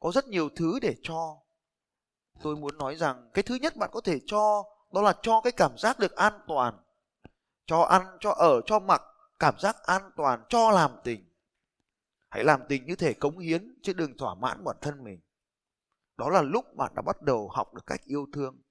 Có 0.00 0.12
rất 0.12 0.28
nhiều 0.28 0.48
thứ 0.56 0.78
để 0.82 0.94
cho. 1.02 1.36
Tôi 2.42 2.56
muốn 2.56 2.78
nói 2.78 2.96
rằng 2.96 3.30
cái 3.34 3.42
thứ 3.42 3.54
nhất 3.54 3.76
bạn 3.76 3.90
có 3.92 4.00
thể 4.00 4.18
cho, 4.26 4.64
đó 4.92 5.02
là 5.02 5.14
cho 5.22 5.40
cái 5.40 5.52
cảm 5.52 5.78
giác 5.78 5.98
được 5.98 6.16
an 6.16 6.40
toàn. 6.48 6.74
Cho 7.66 7.80
ăn, 7.80 8.16
cho 8.20 8.30
ở, 8.30 8.60
cho 8.66 8.78
mặc 8.78 9.02
cảm 9.38 9.54
giác 9.58 9.76
an 9.82 10.10
toàn, 10.16 10.44
cho 10.48 10.70
làm 10.70 10.90
tình 11.04 11.29
hãy 12.30 12.44
làm 12.44 12.60
tình 12.68 12.86
như 12.86 12.96
thể 12.96 13.14
cống 13.14 13.38
hiến 13.38 13.74
chứ 13.82 13.92
đừng 13.92 14.16
thỏa 14.16 14.34
mãn 14.34 14.64
bản 14.64 14.76
thân 14.80 15.04
mình. 15.04 15.20
Đó 16.16 16.30
là 16.30 16.42
lúc 16.42 16.64
bạn 16.76 16.92
đã 16.96 17.02
bắt 17.02 17.22
đầu 17.22 17.48
học 17.48 17.74
được 17.74 17.86
cách 17.86 18.00
yêu 18.04 18.26
thương. 18.32 18.62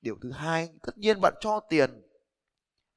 Điều 0.00 0.18
thứ 0.22 0.30
hai, 0.30 0.68
tất 0.82 0.98
nhiên 0.98 1.20
bạn 1.20 1.34
cho 1.40 1.60
tiền. 1.60 2.02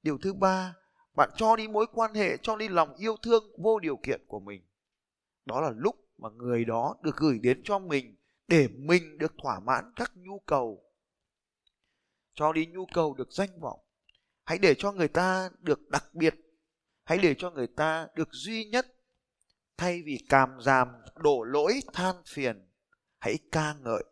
Điều 0.01 0.17
thứ 0.17 0.33
ba, 0.33 0.75
bạn 1.15 1.29
cho 1.35 1.55
đi 1.55 1.67
mối 1.67 1.85
quan 1.93 2.13
hệ, 2.13 2.37
cho 2.37 2.55
đi 2.55 2.67
lòng 2.67 2.95
yêu 2.95 3.15
thương 3.21 3.43
vô 3.57 3.79
điều 3.79 3.97
kiện 3.97 4.21
của 4.27 4.39
mình. 4.39 4.67
Đó 5.45 5.61
là 5.61 5.71
lúc 5.75 5.95
mà 6.17 6.29
người 6.29 6.65
đó 6.65 6.95
được 7.01 7.15
gửi 7.15 7.39
đến 7.39 7.61
cho 7.63 7.79
mình 7.79 8.15
để 8.47 8.67
mình 8.67 9.17
được 9.17 9.33
thỏa 9.37 9.59
mãn 9.59 9.91
các 9.95 10.11
nhu 10.15 10.39
cầu. 10.39 10.83
Cho 12.33 12.53
đi 12.53 12.65
nhu 12.65 12.85
cầu 12.93 13.13
được 13.13 13.31
danh 13.31 13.59
vọng. 13.59 13.79
Hãy 14.45 14.57
để 14.57 14.75
cho 14.77 14.91
người 14.91 15.07
ta 15.07 15.49
được 15.59 15.89
đặc 15.89 16.13
biệt. 16.13 16.35
Hãy 17.03 17.17
để 17.17 17.35
cho 17.37 17.51
người 17.51 17.67
ta 17.67 18.07
được 18.15 18.27
duy 18.31 18.65
nhất 18.65 18.94
thay 19.77 20.01
vì 20.05 20.25
càm 20.29 20.61
giảm 20.61 20.87
đổ 21.15 21.43
lỗi, 21.43 21.81
than 21.93 22.15
phiền, 22.25 22.69
hãy 23.19 23.37
ca 23.51 23.73
ngợi. 23.73 24.03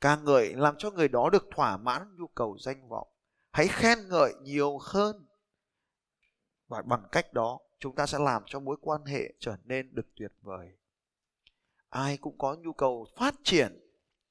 Ca 0.00 0.16
ngợi 0.16 0.54
làm 0.54 0.74
cho 0.78 0.90
người 0.90 1.08
đó 1.08 1.30
được 1.30 1.48
thỏa 1.54 1.76
mãn 1.76 2.16
nhu 2.18 2.26
cầu 2.26 2.58
danh 2.60 2.88
vọng. 2.88 3.08
Hãy 3.52 3.68
khen 3.68 4.08
ngợi 4.08 4.34
nhiều 4.42 4.78
hơn. 4.78 5.26
Và 6.68 6.82
bằng 6.82 7.08
cách 7.12 7.32
đó, 7.32 7.58
chúng 7.78 7.94
ta 7.94 8.06
sẽ 8.06 8.18
làm 8.18 8.42
cho 8.46 8.60
mối 8.60 8.76
quan 8.80 9.04
hệ 9.04 9.34
trở 9.40 9.56
nên 9.64 9.94
được 9.94 10.06
tuyệt 10.16 10.32
vời. 10.40 10.68
Ai 11.88 12.16
cũng 12.16 12.38
có 12.38 12.54
nhu 12.54 12.72
cầu 12.72 13.06
phát 13.16 13.34
triển, 13.44 13.80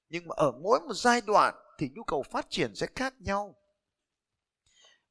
nhưng 0.09 0.27
mà 0.27 0.33
ở 0.37 0.51
mỗi 0.51 0.79
một 0.79 0.93
giai 0.93 1.21
đoạn 1.21 1.55
thì 1.77 1.89
nhu 1.95 2.03
cầu 2.03 2.23
phát 2.23 2.45
triển 2.49 2.75
sẽ 2.75 2.87
khác 2.95 3.13
nhau. 3.19 3.55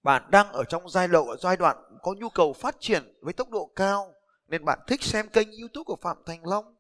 Bạn 0.03 0.31
đang 0.31 0.53
ở 0.53 0.65
trong 0.65 0.89
giai 0.89 1.09
đoạn 1.09 1.27
giai 1.41 1.57
đoạn 1.57 1.77
có 2.03 2.15
nhu 2.15 2.29
cầu 2.29 2.53
phát 2.53 2.77
triển 2.81 3.19
với 3.21 3.33
tốc 3.33 3.51
độ 3.51 3.73
cao 3.77 4.15
nên 4.49 4.65
bạn 4.65 4.79
thích 4.87 5.03
xem 5.03 5.29
kênh 5.29 5.49
youtube 5.61 5.85
của 5.85 5.97
phạm 5.97 6.17
thành 6.27 6.47
long. 6.47 6.75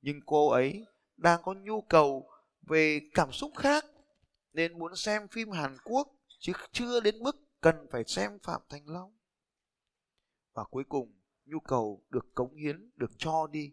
Nhưng 0.00 0.20
cô 0.26 0.48
ấy 0.48 0.86
đang 1.16 1.42
có 1.42 1.54
nhu 1.54 1.80
cầu 1.80 2.30
về 2.62 3.00
cảm 3.14 3.32
xúc 3.32 3.52
khác, 3.56 3.84
nên 4.52 4.78
muốn 4.78 4.96
xem 4.96 5.28
phim 5.28 5.50
hàn 5.50 5.76
quốc, 5.84 6.08
chứ 6.38 6.52
chưa 6.72 7.00
đến 7.00 7.22
mức 7.22 7.36
cần 7.60 7.86
phải 7.90 8.04
xem 8.04 8.38
phạm 8.42 8.60
thành 8.68 8.88
long. 8.88 9.16
Và 10.54 10.64
cuối 10.64 10.84
cùng, 10.88 11.20
nhu 11.44 11.60
cầu 11.60 12.04
được 12.10 12.34
cống 12.34 12.54
hiến, 12.54 12.90
được 12.96 13.10
cho 13.18 13.46
đi. 13.46 13.72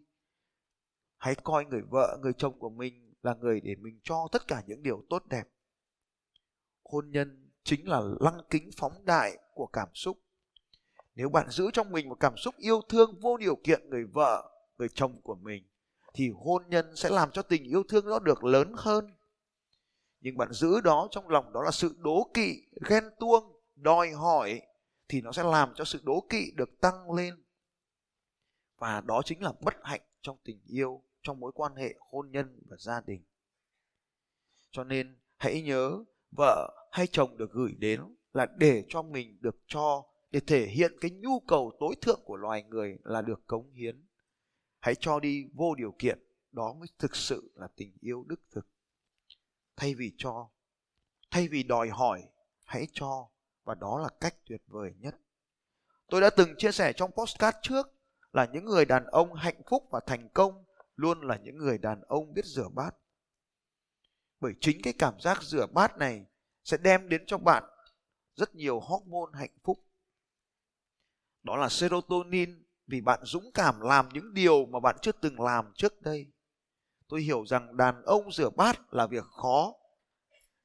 Hãy 1.16 1.34
coi 1.34 1.64
người 1.64 1.82
vợ, 1.90 2.18
người 2.22 2.32
chồng 2.32 2.58
của 2.58 2.70
mình 2.70 3.14
là 3.22 3.34
người 3.34 3.60
để 3.60 3.74
mình 3.74 4.00
cho 4.02 4.28
tất 4.32 4.46
cả 4.48 4.62
những 4.66 4.82
điều 4.82 5.04
tốt 5.10 5.26
đẹp. 5.28 5.44
Hôn 6.82 7.10
nhân 7.10 7.50
chính 7.62 7.88
là 7.88 8.00
lăng 8.20 8.40
kính 8.50 8.70
phóng 8.76 9.04
đại 9.04 9.38
của 9.54 9.66
cảm 9.66 9.88
xúc 9.94 10.23
nếu 11.14 11.28
bạn 11.28 11.50
giữ 11.50 11.70
trong 11.72 11.92
mình 11.92 12.08
một 12.08 12.16
cảm 12.20 12.36
xúc 12.36 12.54
yêu 12.58 12.80
thương 12.88 13.20
vô 13.20 13.36
điều 13.36 13.56
kiện 13.56 13.90
người 13.90 14.04
vợ, 14.04 14.50
người 14.78 14.88
chồng 14.94 15.20
của 15.22 15.34
mình, 15.34 15.64
thì 16.14 16.30
hôn 16.36 16.62
nhân 16.68 16.96
sẽ 16.96 17.10
làm 17.10 17.30
cho 17.30 17.42
tình 17.42 17.64
yêu 17.64 17.82
thương 17.88 18.06
đó 18.06 18.18
được 18.18 18.44
lớn 18.44 18.72
hơn. 18.76 19.14
Nhưng 20.20 20.36
bạn 20.36 20.52
giữ 20.52 20.80
đó 20.80 21.08
trong 21.10 21.28
lòng 21.28 21.52
đó 21.52 21.62
là 21.62 21.70
sự 21.70 21.94
đố 21.98 22.30
kỵ, 22.34 22.62
ghen 22.88 23.04
tuông, 23.20 23.60
đòi 23.74 24.10
hỏi, 24.10 24.60
thì 25.08 25.20
nó 25.20 25.32
sẽ 25.32 25.42
làm 25.42 25.74
cho 25.74 25.84
sự 25.84 26.00
đố 26.02 26.26
kỵ 26.30 26.50
được 26.54 26.80
tăng 26.80 27.12
lên. 27.12 27.34
Và 28.78 29.00
đó 29.00 29.22
chính 29.24 29.42
là 29.42 29.52
bất 29.60 29.74
hạnh 29.82 30.00
trong 30.22 30.36
tình 30.44 30.60
yêu, 30.66 31.02
trong 31.22 31.40
mối 31.40 31.52
quan 31.54 31.74
hệ 31.76 31.94
hôn 32.10 32.30
nhân 32.30 32.60
và 32.70 32.76
gia 32.76 33.00
đình. 33.06 33.24
Cho 34.70 34.84
nên 34.84 35.18
hãy 35.36 35.62
nhớ 35.62 35.98
vợ 36.36 36.88
hay 36.92 37.06
chồng 37.06 37.36
được 37.36 37.52
gửi 37.52 37.74
đến 37.78 38.00
là 38.32 38.46
để 38.56 38.84
cho 38.88 39.02
mình 39.02 39.38
được 39.40 39.56
cho 39.66 40.02
để 40.34 40.40
thể 40.40 40.66
hiện 40.66 40.92
cái 41.00 41.10
nhu 41.10 41.40
cầu 41.40 41.72
tối 41.80 41.94
thượng 42.00 42.20
của 42.24 42.36
loài 42.36 42.62
người 42.62 42.98
là 43.04 43.22
được 43.22 43.46
cống 43.46 43.72
hiến. 43.72 44.06
Hãy 44.80 44.94
cho 44.94 45.20
đi 45.20 45.44
vô 45.54 45.74
điều 45.74 45.94
kiện, 45.98 46.18
đó 46.52 46.72
mới 46.72 46.88
thực 46.98 47.16
sự 47.16 47.52
là 47.54 47.68
tình 47.76 47.96
yêu 48.00 48.24
đức 48.28 48.40
thực. 48.50 48.66
Thay 49.76 49.94
vì 49.94 50.12
cho, 50.18 50.50
thay 51.30 51.48
vì 51.48 51.62
đòi 51.62 51.88
hỏi, 51.88 52.22
hãy 52.64 52.86
cho, 52.92 53.28
và 53.64 53.74
đó 53.74 53.98
là 53.98 54.08
cách 54.20 54.36
tuyệt 54.46 54.62
vời 54.66 54.94
nhất. 54.98 55.16
Tôi 56.08 56.20
đã 56.20 56.30
từng 56.30 56.54
chia 56.58 56.72
sẻ 56.72 56.92
trong 56.92 57.10
postcard 57.12 57.58
trước 57.62 57.86
là 58.32 58.48
những 58.52 58.64
người 58.64 58.84
đàn 58.84 59.04
ông 59.04 59.34
hạnh 59.34 59.62
phúc 59.66 59.88
và 59.90 60.00
thành 60.06 60.28
công 60.28 60.64
luôn 60.96 61.20
là 61.20 61.36
những 61.36 61.56
người 61.56 61.78
đàn 61.78 62.02
ông 62.02 62.34
biết 62.34 62.44
rửa 62.44 62.68
bát. 62.68 62.96
Bởi 64.40 64.52
chính 64.60 64.82
cái 64.82 64.92
cảm 64.98 65.20
giác 65.20 65.42
rửa 65.42 65.66
bát 65.66 65.98
này 65.98 66.26
sẽ 66.64 66.76
đem 66.76 67.08
đến 67.08 67.24
cho 67.26 67.38
bạn 67.38 67.64
rất 68.34 68.54
nhiều 68.54 68.80
hormone 68.80 69.38
hạnh 69.38 69.56
phúc 69.64 69.78
đó 71.44 71.56
là 71.56 71.68
serotonin, 71.68 72.64
vì 72.86 73.00
bạn 73.00 73.20
dũng 73.22 73.50
cảm 73.54 73.80
làm 73.80 74.08
những 74.12 74.34
điều 74.34 74.66
mà 74.66 74.80
bạn 74.80 74.96
chưa 75.02 75.12
từng 75.12 75.40
làm 75.40 75.72
trước 75.76 76.02
đây. 76.02 76.26
Tôi 77.08 77.22
hiểu 77.22 77.46
rằng 77.46 77.76
đàn 77.76 78.02
ông 78.02 78.32
rửa 78.32 78.50
bát 78.50 78.94
là 78.94 79.06
việc 79.06 79.24
khó. 79.24 79.72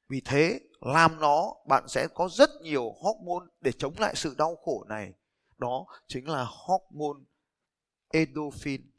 Vì 0.08 0.20
thế, 0.24 0.60
làm 0.80 1.20
nó, 1.20 1.54
bạn 1.68 1.88
sẽ 1.88 2.08
có 2.14 2.28
rất 2.28 2.50
nhiều 2.62 2.92
hormone 3.02 3.46
để 3.60 3.72
chống 3.72 3.94
lại 3.98 4.14
sự 4.16 4.34
đau 4.38 4.56
khổ 4.56 4.84
này. 4.88 5.12
Đó 5.58 5.86
chính 6.08 6.28
là 6.28 6.46
hormone 6.48 7.24
endorphin. 8.12 8.90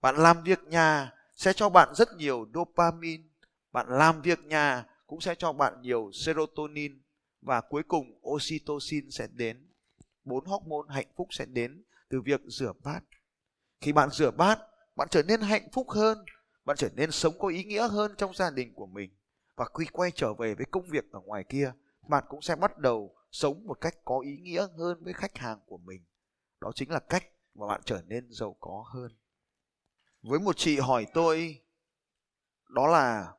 Bạn 0.00 0.16
làm 0.16 0.42
việc 0.42 0.62
nhà 0.64 1.12
sẽ 1.36 1.52
cho 1.52 1.68
bạn 1.68 1.94
rất 1.94 2.08
nhiều 2.16 2.46
dopamine. 2.54 3.24
Bạn 3.72 3.86
làm 3.88 4.22
việc 4.22 4.38
nhà 4.44 4.86
cũng 5.06 5.20
sẽ 5.20 5.34
cho 5.34 5.52
bạn 5.52 5.82
nhiều 5.82 6.10
serotonin. 6.12 7.02
Và 7.40 7.60
cuối 7.60 7.82
cùng 7.82 8.20
oxytocin 8.28 9.10
sẽ 9.10 9.26
đến 9.26 9.69
bốn 10.24 10.44
hormone 10.44 10.94
hạnh 10.94 11.12
phúc 11.16 11.28
sẽ 11.30 11.44
đến 11.44 11.84
từ 12.08 12.20
việc 12.20 12.40
rửa 12.46 12.72
bát. 12.84 13.00
Khi 13.80 13.92
bạn 13.92 14.10
rửa 14.10 14.30
bát, 14.30 14.58
bạn 14.96 15.08
trở 15.10 15.22
nên 15.22 15.40
hạnh 15.40 15.68
phúc 15.72 15.90
hơn, 15.90 16.24
bạn 16.64 16.76
trở 16.76 16.88
nên 16.96 17.10
sống 17.10 17.38
có 17.38 17.48
ý 17.48 17.64
nghĩa 17.64 17.88
hơn 17.88 18.14
trong 18.18 18.34
gia 18.34 18.50
đình 18.50 18.74
của 18.74 18.86
mình. 18.86 19.16
Và 19.56 19.66
khi 19.78 19.84
quay 19.92 20.10
trở 20.10 20.34
về 20.34 20.54
với 20.54 20.66
công 20.70 20.88
việc 20.90 21.04
ở 21.12 21.20
ngoài 21.20 21.44
kia, 21.48 21.72
bạn 22.08 22.24
cũng 22.28 22.42
sẽ 22.42 22.56
bắt 22.56 22.78
đầu 22.78 23.16
sống 23.30 23.66
một 23.66 23.80
cách 23.80 23.94
có 24.04 24.20
ý 24.20 24.36
nghĩa 24.36 24.66
hơn 24.78 25.04
với 25.04 25.12
khách 25.12 25.38
hàng 25.38 25.60
của 25.66 25.78
mình. 25.78 26.04
Đó 26.60 26.72
chính 26.74 26.90
là 26.90 26.98
cách 26.98 27.24
mà 27.54 27.66
bạn 27.66 27.80
trở 27.84 28.02
nên 28.06 28.26
giàu 28.30 28.56
có 28.60 28.84
hơn. 28.94 29.18
Với 30.22 30.40
một 30.40 30.56
chị 30.56 30.78
hỏi 30.78 31.06
tôi, 31.14 31.62
đó 32.68 32.86
là, 32.86 33.32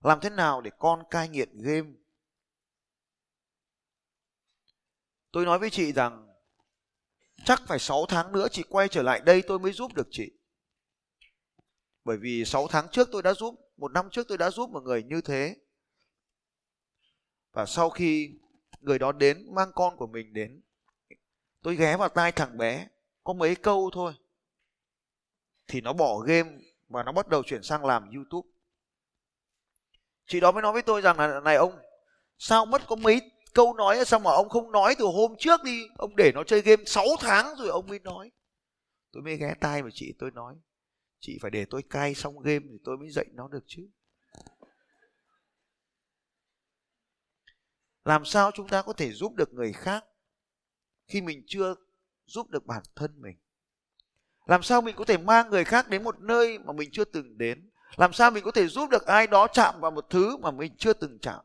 làm 0.00 0.20
thế 0.20 0.30
nào 0.30 0.60
để 0.60 0.70
con 0.78 1.02
cai 1.10 1.28
nghiện 1.28 1.58
game 1.62 1.90
tôi 5.34 5.44
nói 5.44 5.58
với 5.58 5.70
chị 5.70 5.92
rằng, 5.92 6.28
chắc 7.44 7.62
phải 7.66 7.78
6 7.78 8.06
tháng 8.08 8.32
nữa 8.32 8.48
chị 8.50 8.62
quay 8.68 8.88
trở 8.88 9.02
lại 9.02 9.20
đây 9.20 9.42
tôi 9.42 9.58
mới 9.58 9.72
giúp 9.72 9.94
được 9.94 10.08
chị. 10.10 10.32
Bởi 12.04 12.16
vì 12.16 12.44
6 12.44 12.68
tháng 12.68 12.88
trước 12.88 13.08
tôi 13.12 13.22
đã 13.22 13.34
giúp, 13.34 13.54
một 13.76 13.92
năm 13.92 14.10
trước 14.10 14.28
tôi 14.28 14.38
đã 14.38 14.50
giúp 14.50 14.70
một 14.70 14.82
người 14.82 15.02
như 15.02 15.20
thế. 15.20 15.56
Và 17.52 17.66
sau 17.66 17.90
khi 17.90 18.30
người 18.80 18.98
đó 18.98 19.12
đến, 19.12 19.54
mang 19.54 19.72
con 19.74 19.96
của 19.96 20.06
mình 20.06 20.32
đến, 20.32 20.62
tôi 21.62 21.76
ghé 21.76 21.96
vào 21.96 22.08
tai 22.08 22.32
thằng 22.32 22.58
bé, 22.58 22.88
có 23.24 23.32
mấy 23.32 23.54
câu 23.54 23.90
thôi. 23.92 24.12
Thì 25.66 25.80
nó 25.80 25.92
bỏ 25.92 26.18
game 26.18 26.50
và 26.88 27.02
nó 27.02 27.12
bắt 27.12 27.28
đầu 27.28 27.42
chuyển 27.42 27.62
sang 27.62 27.84
làm 27.84 28.10
youtube. 28.14 28.48
Chị 30.26 30.40
đó 30.40 30.52
mới 30.52 30.62
nói 30.62 30.72
với 30.72 30.82
tôi 30.82 31.00
rằng 31.00 31.18
là, 31.18 31.40
này 31.40 31.56
ông, 31.56 31.78
sao 32.38 32.66
mất 32.66 32.82
có 32.86 32.96
mấy 32.96 33.30
câu 33.54 33.74
nói 33.74 34.04
sao 34.04 34.20
mà 34.20 34.30
ông 34.30 34.48
không 34.48 34.72
nói 34.72 34.94
từ 34.98 35.04
hôm 35.04 35.34
trước 35.38 35.62
đi? 35.64 35.82
Ông 35.98 36.16
để 36.16 36.32
nó 36.34 36.44
chơi 36.44 36.60
game 36.60 36.84
6 36.86 37.06
tháng 37.20 37.54
rồi 37.58 37.68
ông 37.68 37.86
mới 37.86 37.98
nói. 37.98 38.30
Tôi 39.12 39.22
mới 39.22 39.36
ghé 39.36 39.54
tai 39.60 39.82
mà 39.82 39.88
chị, 39.92 40.14
tôi 40.18 40.30
nói, 40.30 40.54
chị 41.20 41.38
phải 41.42 41.50
để 41.50 41.64
tôi 41.70 41.82
cai 41.90 42.14
xong 42.14 42.40
game 42.40 42.66
thì 42.70 42.78
tôi 42.84 42.96
mới 42.96 43.10
dạy 43.10 43.26
nó 43.32 43.48
được 43.48 43.64
chứ. 43.66 43.88
Làm 48.04 48.24
sao 48.24 48.50
chúng 48.54 48.68
ta 48.68 48.82
có 48.82 48.92
thể 48.92 49.12
giúp 49.12 49.34
được 49.34 49.52
người 49.52 49.72
khác 49.72 50.04
khi 51.06 51.20
mình 51.20 51.44
chưa 51.46 51.74
giúp 52.26 52.50
được 52.50 52.66
bản 52.66 52.82
thân 52.96 53.22
mình? 53.22 53.36
Làm 54.46 54.62
sao 54.62 54.80
mình 54.80 54.96
có 54.96 55.04
thể 55.04 55.18
mang 55.18 55.50
người 55.50 55.64
khác 55.64 55.88
đến 55.88 56.04
một 56.04 56.20
nơi 56.20 56.58
mà 56.58 56.72
mình 56.72 56.90
chưa 56.92 57.04
từng 57.04 57.38
đến? 57.38 57.70
Làm 57.96 58.12
sao 58.12 58.30
mình 58.30 58.44
có 58.44 58.50
thể 58.50 58.66
giúp 58.66 58.90
được 58.90 59.06
ai 59.06 59.26
đó 59.26 59.46
chạm 59.52 59.80
vào 59.80 59.90
một 59.90 60.06
thứ 60.10 60.36
mà 60.36 60.50
mình 60.50 60.76
chưa 60.76 60.92
từng 60.92 61.18
chạm? 61.22 61.44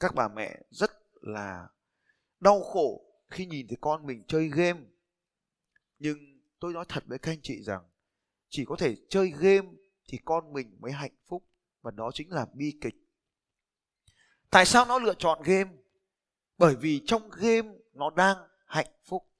Các 0.00 0.14
bà 0.14 0.28
mẹ 0.28 0.60
rất 0.70 0.90
là 1.20 1.68
đau 2.40 2.62
khổ 2.62 3.04
khi 3.30 3.46
nhìn 3.46 3.68
thấy 3.68 3.76
con 3.80 4.06
mình 4.06 4.24
chơi 4.28 4.48
game. 4.48 4.80
Nhưng 5.98 6.18
tôi 6.60 6.72
nói 6.72 6.84
thật 6.88 7.04
với 7.06 7.18
các 7.18 7.32
anh 7.32 7.40
chị 7.42 7.62
rằng, 7.62 7.82
chỉ 8.48 8.64
có 8.64 8.76
thể 8.78 8.96
chơi 9.08 9.32
game 9.38 9.68
thì 10.08 10.18
con 10.24 10.52
mình 10.52 10.76
mới 10.80 10.92
hạnh 10.92 11.16
phúc, 11.26 11.44
và 11.80 11.90
đó 11.90 12.10
chính 12.14 12.30
là 12.30 12.46
bi 12.54 12.78
kịch. 12.80 12.94
Tại 14.50 14.66
sao 14.66 14.84
nó 14.84 14.98
lựa 14.98 15.14
chọn 15.18 15.42
game? 15.42 15.70
Bởi 16.58 16.76
vì 16.76 17.02
trong 17.06 17.30
game 17.30 17.68
nó 17.92 18.10
đang 18.10 18.36
hạnh 18.66 18.90
phúc. 19.04 19.30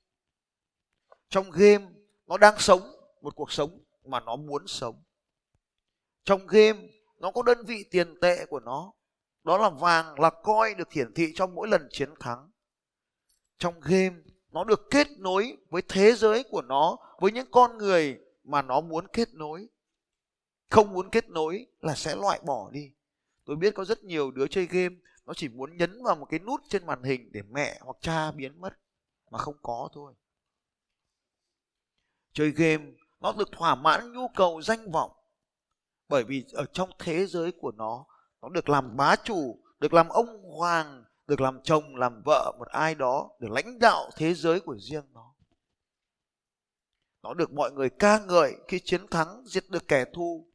Trong 1.29 1.51
game 1.51 1.87
nó 2.27 2.39
đang 2.39 2.59
sống 2.59 2.81
một 3.21 3.37
cuộc 3.37 3.53
sống 3.53 3.85
mà 4.05 4.21
nó 4.21 4.37
muốn 4.37 4.67
sống. 4.67 5.03
Trong 6.25 6.47
game 6.47 6.89
nó 7.19 7.31
có 7.31 7.43
đơn 7.43 7.65
vị 7.67 7.85
tiền 7.91 8.21
tệ 8.21 8.47
của 8.47 8.61
nó 8.61 8.93
đó 9.45 9.59
là 9.59 9.71
vàng 9.71 10.21
là 10.21 10.31
coi 10.31 10.75
được 10.75 10.93
hiển 10.93 11.15
thị 11.15 11.33
trong 11.35 11.55
mỗi 11.55 11.69
lần 11.69 11.89
chiến 11.91 12.15
thắng. 12.21 12.51
Trong 13.59 13.81
game, 13.81 14.17
nó 14.51 14.65
được 14.65 14.81
kết 14.91 15.07
nối 15.19 15.57
với 15.71 15.83
thế 15.89 16.13
giới 16.13 16.45
của 16.51 16.63
nó, 16.63 16.97
với 17.21 17.33
những 17.33 17.51
con 17.51 17.79
người 17.79 18.19
mà 18.45 18.63
nó 18.63 18.81
muốn 18.81 19.07
kết 19.13 19.35
nối. 19.35 19.69
Không 20.71 20.93
muốn 20.93 21.11
kết 21.11 21.29
nối 21.29 21.67
là 21.81 21.95
sẽ 21.95 22.15
loại 22.15 22.41
bỏ 22.47 22.71
đi. 22.71 22.91
Tôi 23.45 23.57
biết 23.57 23.75
có 23.75 23.85
rất 23.85 24.05
nhiều 24.05 24.31
đứa 24.31 24.47
chơi 24.47 24.67
game, 24.67 24.95
nó 25.27 25.35
chỉ 25.35 25.49
muốn 25.49 25.77
nhấn 25.77 26.03
vào 26.03 26.17
một 26.17 26.27
cái 26.31 26.41
nút 26.41 26.61
trên 26.69 26.87
màn 26.87 27.03
hình 27.03 27.33
để 27.33 27.43
mẹ 27.51 27.79
hoặc 27.81 27.97
cha 28.01 28.33
biến 28.33 28.61
mất, 28.61 28.79
mà 29.31 29.39
không 29.39 29.57
có 29.63 29.89
thôi. 29.93 30.15
Chơi 32.33 32.51
game, 32.51 32.85
nó 33.21 33.33
được 33.39 33.53
thỏa 33.53 33.75
mãn 33.75 34.13
nhu 34.13 34.29
cầu 34.29 34.63
danh 34.63 34.91
vọng, 34.91 35.11
bởi 36.09 36.25
vì 36.25 36.45
ở 36.53 36.65
trong 36.73 36.91
thế 36.99 37.27
giới 37.27 37.53
của 37.53 37.73
nó 37.73 38.07
nó 38.45 38.51
được 38.51 38.69
làm 38.69 38.97
bá 38.97 39.17
chủ, 39.17 39.59
được 39.81 39.95
làm 39.95 40.09
ông 40.09 40.43
hoàng, 40.43 41.05
được 41.27 41.41
làm 41.41 41.61
chồng, 41.63 41.97
làm 41.97 42.23
vợ 42.25 42.53
một 42.59 42.69
ai 42.69 42.95
đó 42.95 43.31
được 43.41 43.51
lãnh 43.51 43.79
đạo 43.79 44.11
thế 44.17 44.35
giới 44.35 44.61
của 44.61 44.77
riêng 44.79 45.05
nó. 45.13 45.35
Nó 47.23 47.35
được 47.35 47.53
mọi 47.53 47.73
người 47.73 47.91
ca 47.91 48.19
ngợi 48.19 48.57
khi 48.69 48.81
chiến 48.85 49.07
thắng 49.07 49.43
giết 49.47 49.71
được 49.71 49.89
kẻ 49.89 50.05
thù. 50.15 50.49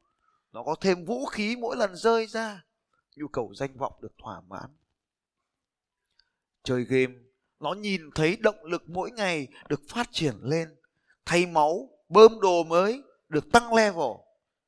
Nó 0.52 0.64
có 0.64 0.76
thêm 0.82 1.06
vũ 1.06 1.26
khí 1.26 1.56
mỗi 1.56 1.78
lần 1.78 1.96
rơi 1.96 2.28
ra, 2.28 2.66
nhu 3.16 3.28
cầu 3.28 3.54
danh 3.56 3.78
vọng 3.78 3.94
được 4.02 4.12
thỏa 4.18 4.42
mãn. 4.42 4.70
Chơi 6.64 6.84
game, 6.84 7.14
nó 7.60 7.74
nhìn 7.74 8.10
thấy 8.16 8.38
động 8.40 8.64
lực 8.64 8.84
mỗi 8.90 9.12
ngày 9.12 9.48
được 9.70 9.82
phát 9.90 10.08
triển 10.12 10.36
lên, 10.42 10.76
thay 11.26 11.46
máu, 11.46 11.90
bơm 12.10 12.40
đồ 12.42 12.64
mới, 12.64 13.02
được 13.30 13.52
tăng 13.52 13.74
level. 13.74 14.12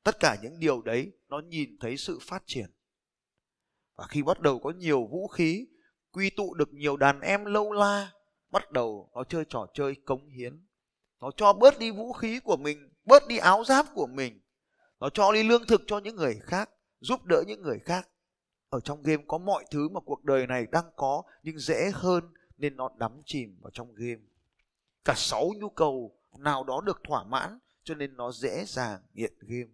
Tất 0.02 0.20
cả 0.20 0.36
những 0.42 0.60
điều 0.60 0.82
đấy 0.82 1.12
nó 1.28 1.40
nhìn 1.40 1.76
thấy 1.80 1.96
sự 1.96 2.18
phát 2.22 2.42
triển 2.46 2.70
và 4.02 4.08
khi 4.08 4.22
bắt 4.22 4.40
đầu 4.40 4.58
có 4.58 4.70
nhiều 4.70 5.06
vũ 5.06 5.28
khí, 5.28 5.66
quy 6.12 6.30
tụ 6.30 6.54
được 6.54 6.72
nhiều 6.72 6.96
đàn 6.96 7.20
em 7.20 7.44
lâu 7.44 7.72
la, 7.72 8.12
bắt 8.50 8.70
đầu 8.70 9.10
nó 9.14 9.24
chơi 9.24 9.44
trò 9.48 9.66
chơi 9.74 9.94
cống 10.04 10.28
hiến. 10.28 10.66
Nó 11.20 11.30
cho 11.36 11.52
bớt 11.52 11.78
đi 11.78 11.90
vũ 11.90 12.12
khí 12.12 12.40
của 12.40 12.56
mình, 12.56 12.92
bớt 13.04 13.26
đi 13.28 13.38
áo 13.38 13.64
giáp 13.64 13.86
của 13.94 14.06
mình. 14.06 14.40
Nó 15.00 15.08
cho 15.10 15.32
đi 15.32 15.42
lương 15.42 15.66
thực 15.66 15.82
cho 15.86 15.98
những 15.98 16.16
người 16.16 16.40
khác, 16.42 16.70
giúp 17.00 17.24
đỡ 17.24 17.42
những 17.46 17.62
người 17.62 17.78
khác. 17.78 18.08
Ở 18.68 18.80
trong 18.80 19.02
game 19.02 19.22
có 19.28 19.38
mọi 19.38 19.64
thứ 19.70 19.88
mà 19.88 20.00
cuộc 20.00 20.24
đời 20.24 20.46
này 20.46 20.66
đang 20.72 20.90
có, 20.96 21.22
nhưng 21.42 21.58
dễ 21.58 21.90
hơn 21.94 22.24
nên 22.56 22.76
nó 22.76 22.90
đắm 22.96 23.22
chìm 23.26 23.58
vào 23.62 23.70
trong 23.70 23.94
game. 23.94 24.22
Cả 25.04 25.14
sáu 25.16 25.50
nhu 25.56 25.68
cầu 25.68 26.18
nào 26.38 26.64
đó 26.64 26.80
được 26.80 27.00
thỏa 27.04 27.24
mãn, 27.24 27.58
cho 27.84 27.94
nên 27.94 28.16
nó 28.16 28.32
dễ 28.32 28.64
dàng 28.66 29.00
nghiện 29.14 29.34
game. 29.40 29.70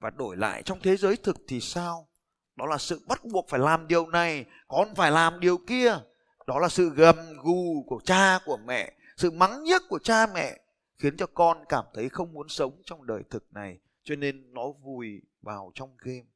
Và 0.00 0.10
đổi 0.10 0.36
lại 0.36 0.62
trong 0.62 0.80
thế 0.82 0.96
giới 0.96 1.16
thực 1.16 1.36
thì 1.48 1.60
sao? 1.60 2.08
Đó 2.56 2.66
là 2.66 2.78
sự 2.78 3.00
bắt 3.08 3.24
buộc 3.24 3.48
phải 3.48 3.60
làm 3.60 3.88
điều 3.88 4.06
này, 4.06 4.44
con 4.68 4.94
phải 4.94 5.10
làm 5.10 5.40
điều 5.40 5.58
kia. 5.58 5.98
Đó 6.46 6.58
là 6.58 6.68
sự 6.68 6.90
gầm 6.90 7.16
gù 7.42 7.84
của 7.86 8.00
cha, 8.04 8.38
của 8.44 8.56
mẹ, 8.56 8.92
sự 9.16 9.30
mắng 9.30 9.62
nhiếc 9.62 9.82
của 9.88 9.98
cha 9.98 10.26
mẹ, 10.26 10.60
khiến 10.98 11.16
cho 11.16 11.26
con 11.26 11.64
cảm 11.68 11.84
thấy 11.94 12.08
không 12.08 12.32
muốn 12.32 12.48
sống 12.48 12.82
trong 12.84 13.06
đời 13.06 13.22
thực 13.30 13.52
này. 13.52 13.78
Cho 14.02 14.16
nên 14.16 14.52
nó 14.54 14.62
vùi 14.70 15.22
vào 15.42 15.72
trong 15.74 15.96
game. 15.98 16.26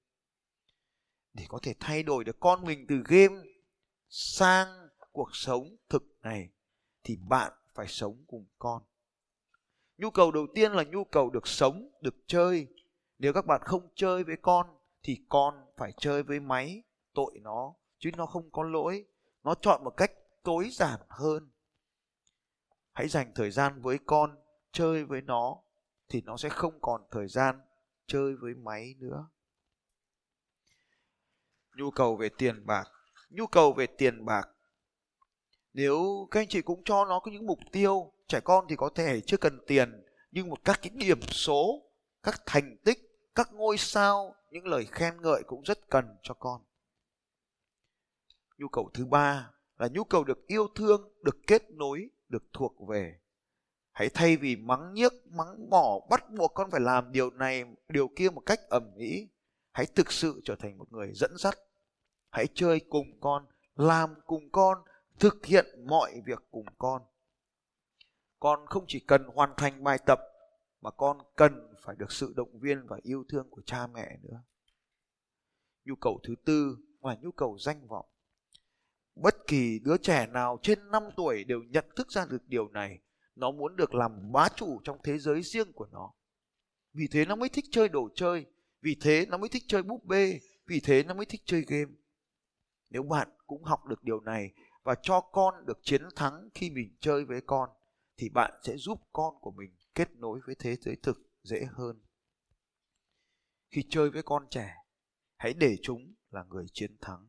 Để 1.35 1.45
có 1.49 1.59
thể 1.63 1.75
thay 1.81 2.03
đổi 2.03 2.25
được 2.25 2.41
con 2.41 2.65
mình 2.65 2.87
từ 2.89 3.03
game 3.05 3.43
sang 4.09 4.69
cuộc 5.13 5.29
sống 5.33 5.77
thực 5.89 6.03
này, 6.23 6.49
thì 7.05 7.17
bạn 7.29 7.53
phải 7.75 7.87
sống 7.89 8.25
cùng 8.27 8.47
con. 8.59 8.83
Nhu 9.99 10.11
cầu 10.11 10.31
đầu 10.31 10.47
tiên 10.55 10.73
là 10.73 10.83
nhu 10.83 11.05
cầu 11.05 11.31
được 11.31 11.47
sống, 11.47 11.91
được 12.01 12.15
chơi. 12.27 12.67
Nếu 13.19 13.33
các 13.33 13.47
bạn 13.47 13.61
không 13.65 13.89
chơi 13.95 14.25
với 14.25 14.37
con 14.43 14.78
thì 15.03 15.21
con 15.29 15.67
phải 15.77 15.93
chơi 15.97 16.23
với 16.23 16.41
máy, 16.41 16.83
tội 17.15 17.39
nó, 17.43 17.75
chứ 17.99 18.11
nó 18.17 18.27
không 18.27 18.51
có 18.51 18.63
lỗi. 18.63 19.05
Nó 19.45 19.55
chọn 19.55 19.85
một 19.85 19.97
cách 19.97 20.13
tối 20.43 20.69
giản 20.73 21.01
hơn. 21.09 21.51
Hãy 22.93 23.09
dành 23.09 23.33
thời 23.35 23.51
gian 23.51 23.83
với 23.83 23.99
con, 24.07 24.39
chơi 24.73 25.05
với 25.05 25.23
nó, 25.23 25.57
thì 26.09 26.23
nó 26.25 26.37
sẽ 26.37 26.49
không 26.49 26.81
còn 26.81 27.03
thời 27.11 27.29
gian 27.29 27.61
chơi 28.07 28.35
với 28.37 28.55
máy 28.55 28.95
nữa. 28.99 29.29
Nhu 31.77 31.91
cầu 31.91 32.17
về 32.17 32.29
tiền 32.29 32.67
bạc. 32.67 32.85
Nhu 33.31 33.47
cầu 33.47 33.73
về 33.73 33.87
tiền 33.87 34.25
bạc. 34.25 34.49
Nếu 35.73 36.29
các 36.31 36.41
anh 36.41 36.49
chị 36.49 36.63
cũng 36.63 36.83
cho 36.85 37.05
nó 37.05 37.21
có 37.21 37.31
những 37.31 37.47
mục 37.47 37.59
tiêu, 37.73 38.13
trẻ 38.29 38.41
con 38.41 38.67
thì 38.69 38.77
có 38.77 38.91
thể 38.95 39.21
chưa 39.21 39.37
cần 39.37 39.61
tiền, 39.67 40.05
nhưng 40.31 40.49
một 40.49 40.65
các 40.65 40.79
cái 40.83 40.91
điểm 40.95 41.21
số, 41.23 41.91
các 42.23 42.43
thành 42.47 42.77
tích 42.85 43.08
các 43.39 43.53
ngôi 43.53 43.79
sao, 43.79 44.35
những 44.51 44.67
lời 44.67 44.87
khen 44.93 45.23
ngợi 45.23 45.43
cũng 45.47 45.63
rất 45.63 45.91
cần 45.91 46.17
cho 46.23 46.35
con. 46.35 46.63
Nhu 48.57 48.69
cầu 48.69 48.91
thứ 48.95 49.07
ba 49.07 49.51
là 49.77 49.89
nhu 49.89 50.05
cầu 50.05 50.25
được 50.25 50.47
yêu 50.47 50.69
thương, 50.75 51.13
được 51.23 51.37
kết 51.47 51.71
nối, 51.71 52.11
được 52.29 52.45
thuộc 52.53 52.89
về. 52.89 53.19
Hãy 53.93 54.09
thay 54.15 54.37
vì 54.37 54.57
mắng 54.57 54.95
nhiếc, 54.95 55.13
mắng 55.27 55.71
mỏ, 55.71 56.01
bắt 56.11 56.31
buộc 56.31 56.55
con 56.55 56.71
phải 56.71 56.81
làm 56.81 57.13
điều 57.13 57.31
này, 57.31 57.65
điều 57.89 58.09
kia 58.17 58.31
một 58.31 58.43
cách 58.47 58.61
ầm 58.69 58.95
ĩ 58.97 59.29
hãy 59.73 59.87
thực 59.87 60.13
sự 60.13 60.41
trở 60.45 60.57
thành 60.57 60.79
một 60.79 60.93
người 60.93 61.13
dẫn 61.15 61.37
dắt. 61.39 61.59
Hãy 62.31 62.47
chơi 62.55 62.81
cùng 62.91 63.21
con, 63.21 63.47
làm 63.77 64.15
cùng 64.27 64.51
con, 64.53 64.79
thực 65.19 65.47
hiện 65.47 65.67
mọi 65.87 66.23
việc 66.27 66.39
cùng 66.51 66.67
con. 66.79 67.03
Con 68.41 68.67
không 68.67 68.85
chỉ 68.89 69.01
cần 69.01 69.25
hoàn 69.35 69.55
thành 69.57 69.85
bài 69.85 69.99
tập 70.07 70.19
mà 70.81 70.91
con 70.91 71.19
cần 71.37 71.75
phải 71.83 71.97
được 71.97 72.13
sự 72.13 72.33
động 72.37 72.59
viên 72.61 72.87
và 72.87 72.99
yêu 73.03 73.25
thương 73.29 73.51
của 73.51 73.63
cha 73.67 73.87
mẹ 73.87 74.19
nữa. 74.23 74.43
Nhu 75.85 75.95
cầu 76.01 76.21
thứ 76.25 76.35
tư 76.45 76.77
là 77.01 77.17
nhu 77.23 77.31
cầu 77.31 77.59
danh 77.59 77.89
vọng, 77.89 78.07
bất 79.15 79.47
kỳ 79.47 79.79
đứa 79.79 79.97
trẻ 79.97 80.27
nào 80.27 80.59
trên 80.63 80.91
5 80.91 81.03
tuổi 81.17 81.45
đều 81.45 81.63
nhận 81.63 81.85
thức 81.97 82.11
ra 82.11 82.27
được 82.31 82.49
điều 82.49 82.69
này. 82.69 82.99
Nó 83.35 83.51
muốn 83.51 83.77
được 83.77 83.95
làm 83.95 84.33
bá 84.33 84.49
chủ 84.57 84.81
trong 84.85 84.99
thế 85.05 85.19
giới 85.19 85.43
riêng 85.43 85.73
của 85.73 85.87
nó. 85.93 86.13
Vì 86.93 87.09
thế 87.11 87.25
nó 87.25 87.37
mới 87.37 87.49
thích 87.49 87.65
chơi 87.71 87.89
đồ 87.89 88.09
chơi. 88.15 88.47
Vì 88.83 88.97
thế 89.01 89.27
nó 89.29 89.39
mới 89.39 89.49
thích 89.49 89.63
chơi 89.69 89.83
búp 89.83 90.05
bê. 90.05 90.41
Vì 90.67 90.81
thế 90.81 91.03
nó 91.03 91.15
mới 91.15 91.27
thích 91.27 91.43
chơi 91.45 91.65
game. 91.69 91.93
Nếu 92.91 93.03
bạn 93.03 93.29
cũng 93.47 93.65
học 93.65 93.87
được 93.87 94.05
điều 94.05 94.21
này 94.21 94.53
và 94.83 94.95
cho 95.03 95.21
con 95.21 95.67
được 95.67 95.79
chiến 95.83 96.03
thắng 96.17 96.49
khi 96.55 96.71
mình 96.71 96.97
chơi 97.01 97.25
với 97.25 97.41
con, 97.47 97.71
thì 98.17 98.29
bạn 98.29 98.53
sẽ 98.63 98.77
giúp 98.77 99.01
con 99.13 99.35
của 99.41 99.51
mình 99.51 99.71
kết 99.99 100.17
nối 100.17 100.41
với 100.47 100.55
thế 100.55 100.77
giới 100.77 100.97
thực 101.03 101.19
dễ 101.43 101.67
hơn. 101.73 102.01
Khi 103.71 103.85
chơi 103.91 104.11
với 104.11 104.23
con 104.23 104.47
trẻ, 104.51 104.75
hãy 105.37 105.55
để 105.55 105.77
chúng 105.83 106.15
là 106.31 106.45
người 106.45 106.67
chiến 106.73 106.97
thắng. 107.01 107.29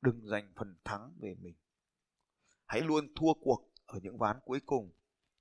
Đừng 0.00 0.26
giành 0.26 0.52
phần 0.56 0.78
thắng 0.84 1.12
về 1.20 1.34
mình. 1.40 1.56
Hãy 2.66 2.80
luôn 2.80 3.14
thua 3.14 3.34
cuộc 3.34 3.72
ở 3.86 3.98
những 4.02 4.18
ván 4.18 4.36
cuối 4.44 4.60
cùng 4.66 4.92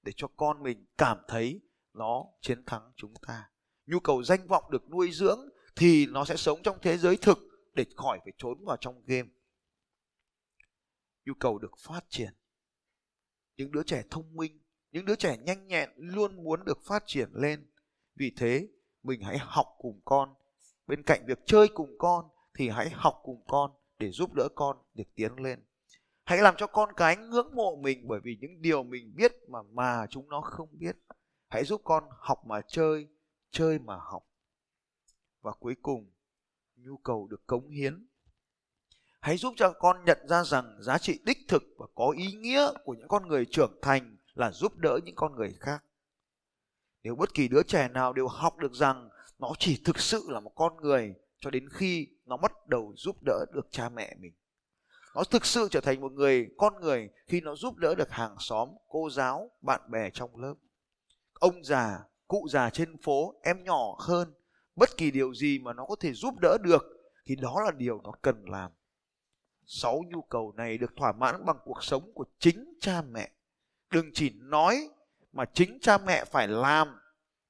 để 0.01 0.11
cho 0.15 0.27
con 0.27 0.63
mình 0.63 0.85
cảm 0.97 1.17
thấy 1.27 1.61
nó 1.93 2.25
chiến 2.41 2.65
thắng 2.65 2.91
chúng 2.95 3.13
ta. 3.27 3.51
Nhu 3.85 3.99
cầu 3.99 4.23
danh 4.23 4.47
vọng 4.47 4.71
được 4.71 4.89
nuôi 4.89 5.11
dưỡng 5.11 5.49
thì 5.75 6.05
nó 6.05 6.25
sẽ 6.25 6.35
sống 6.35 6.59
trong 6.63 6.77
thế 6.81 6.97
giới 6.97 7.17
thực 7.21 7.37
để 7.73 7.85
khỏi 7.95 8.19
phải 8.23 8.33
trốn 8.37 8.65
vào 8.65 8.77
trong 8.81 9.05
game. 9.05 9.29
Nhu 11.25 11.33
cầu 11.39 11.59
được 11.59 11.77
phát 11.79 12.05
triển. 12.09 12.33
Những 13.55 13.71
đứa 13.71 13.83
trẻ 13.83 14.03
thông 14.09 14.35
minh 14.35 14.59
những 14.91 15.05
đứa 15.05 15.15
trẻ 15.15 15.37
nhanh 15.37 15.67
nhẹn 15.67 15.89
luôn 15.95 16.43
muốn 16.43 16.65
được 16.65 16.79
phát 16.85 17.03
triển 17.05 17.29
lên. 17.33 17.71
Vì 18.15 18.33
thế, 18.37 18.67
mình 19.03 19.21
hãy 19.21 19.37
học 19.37 19.67
cùng 19.77 20.01
con. 20.05 20.33
Bên 20.87 21.03
cạnh 21.03 21.25
việc 21.27 21.39
chơi 21.45 21.67
cùng 21.67 21.95
con 21.97 22.25
thì 22.53 22.69
hãy 22.69 22.89
học 22.89 23.19
cùng 23.23 23.43
con 23.47 23.71
để 23.99 24.11
giúp 24.11 24.33
đỡ 24.33 24.47
con 24.55 24.77
được 24.93 25.15
tiến 25.15 25.35
lên. 25.35 25.63
Hãy 26.23 26.37
làm 26.37 26.55
cho 26.57 26.67
con 26.67 26.89
cái 26.97 27.17
ngưỡng 27.17 27.55
mộ 27.55 27.75
mình 27.75 28.07
bởi 28.07 28.19
vì 28.23 28.37
những 28.41 28.61
điều 28.61 28.83
mình 28.83 29.13
biết 29.15 29.31
mà 29.47 29.59
mà 29.71 30.07
chúng 30.09 30.29
nó 30.29 30.41
không 30.41 30.69
biết. 30.71 30.97
Hãy 31.49 31.63
giúp 31.63 31.81
con 31.83 32.03
học 32.09 32.45
mà 32.45 32.61
chơi 32.67 33.07
chơi 33.51 33.79
mà 33.79 33.95
học. 34.11 34.23
Và 35.41 35.51
cuối 35.59 35.75
cùng, 35.81 36.11
nhu 36.75 36.97
cầu 36.97 37.27
được 37.27 37.47
cống 37.47 37.69
hiến. 37.69 38.07
Hãy 39.19 39.37
giúp 39.37 39.53
cho 39.57 39.73
con 39.73 40.05
nhận 40.05 40.27
ra 40.27 40.43
rằng 40.43 40.77
giá 40.81 40.97
trị 40.97 41.19
đích 41.25 41.37
thực 41.47 41.63
và 41.77 41.87
có 41.95 42.13
ý 42.17 42.31
nghĩa 42.31 42.71
của 42.83 42.93
những 42.93 43.07
con 43.07 43.27
người 43.27 43.45
trưởng 43.45 43.79
thành 43.81 44.16
là 44.39 44.51
giúp 44.51 44.77
đỡ 44.77 44.99
những 45.05 45.15
con 45.15 45.35
người 45.35 45.55
khác. 45.59 45.83
Nếu 47.03 47.15
bất 47.15 47.33
kỳ 47.33 47.47
đứa 47.47 47.63
trẻ 47.63 47.87
nào 47.87 48.13
đều 48.13 48.27
học 48.27 48.57
được 48.57 48.73
rằng 48.73 49.09
nó 49.39 49.53
chỉ 49.59 49.81
thực 49.85 49.99
sự 49.99 50.23
là 50.27 50.39
một 50.39 50.51
con 50.55 50.77
người 50.81 51.15
cho 51.39 51.49
đến 51.49 51.69
khi 51.69 52.07
nó 52.25 52.37
bắt 52.37 52.67
đầu 52.67 52.93
giúp 52.97 53.15
đỡ 53.25 53.45
được 53.53 53.67
cha 53.71 53.89
mẹ 53.89 54.15
mình. 54.19 54.33
Nó 55.15 55.23
thực 55.23 55.45
sự 55.45 55.67
trở 55.71 55.81
thành 55.81 56.01
một 56.01 56.11
người, 56.11 56.49
con 56.57 56.81
người 56.81 57.09
khi 57.27 57.41
nó 57.41 57.55
giúp 57.55 57.77
đỡ 57.77 57.95
được 57.95 58.11
hàng 58.11 58.35
xóm, 58.39 58.69
cô 58.87 59.09
giáo, 59.09 59.51
bạn 59.61 59.81
bè 59.91 60.09
trong 60.09 60.35
lớp. 60.35 60.53
Ông 61.33 61.63
già, 61.63 61.99
cụ 62.27 62.47
già 62.49 62.69
trên 62.69 62.97
phố, 63.01 63.39
em 63.43 63.63
nhỏ 63.63 63.95
hơn, 63.99 64.33
bất 64.75 64.97
kỳ 64.97 65.11
điều 65.11 65.33
gì 65.33 65.59
mà 65.59 65.73
nó 65.73 65.85
có 65.85 65.95
thể 65.99 66.13
giúp 66.13 66.33
đỡ 66.41 66.57
được 66.63 66.83
thì 67.25 67.35
đó 67.35 67.61
là 67.65 67.71
điều 67.71 68.01
nó 68.03 68.11
cần 68.21 68.45
làm. 68.49 68.71
Sáu 69.65 70.03
nhu 70.07 70.21
cầu 70.21 70.53
này 70.57 70.77
được 70.77 70.95
thỏa 70.95 71.11
mãn 71.11 71.45
bằng 71.45 71.57
cuộc 71.65 71.83
sống 71.83 72.11
của 72.13 72.25
chính 72.39 72.73
cha 72.81 73.01
mẹ 73.01 73.31
đừng 73.91 74.11
chỉ 74.13 74.29
nói 74.29 74.89
mà 75.31 75.45
chính 75.53 75.79
cha 75.81 75.97
mẹ 75.97 76.25
phải 76.25 76.47
làm. 76.47 76.99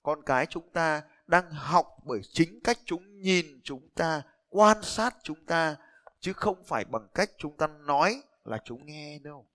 Con 0.04 0.24
cái 0.24 0.46
chúng 0.46 0.70
ta 0.70 1.02
đang 1.28 1.52
học 1.52 1.88
bởi 2.06 2.22
chính 2.24 2.60
cách 2.64 2.78
chúng 2.86 3.22
nhìn 3.22 3.62
chúng 3.64 3.90
ta, 3.96 4.22
quan 4.50 4.84
sát 4.84 5.16
chúng 5.24 5.46
ta, 5.46 5.76
chứ 6.20 6.34
không 6.34 6.64
phải 6.64 6.86
bằng 6.86 7.08
cách 7.14 7.32
chúng 7.38 7.58
ta 7.58 7.68
nói 7.68 8.22
là 8.44 8.58
chúng 8.66 8.86
nghe 8.86 9.20
đâu. 9.20 9.48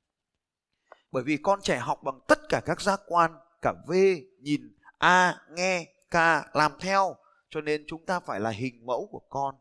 Bởi 1.11 1.23
vì 1.23 1.37
con 1.37 1.61
trẻ 1.63 1.79
học 1.79 2.03
bằng 2.03 2.21
tất 2.29 2.39
cả 2.49 2.61
các 2.65 2.81
giác 2.81 3.01
quan, 3.07 3.35
cả 3.63 3.73
v, 3.87 3.93
nhìn, 4.39 4.77
a, 4.99 5.41
nghe, 5.51 5.85
k, 6.11 6.15
làm 6.57 6.73
theo, 6.81 7.17
cho 7.51 7.61
nên 7.61 7.85
chúng 7.87 8.07
ta 8.07 8.21
phải 8.21 8.41
là 8.41 8.51
hình 8.51 8.87
mẫu 8.87 9.09
của 9.11 9.23
con. 9.29 9.55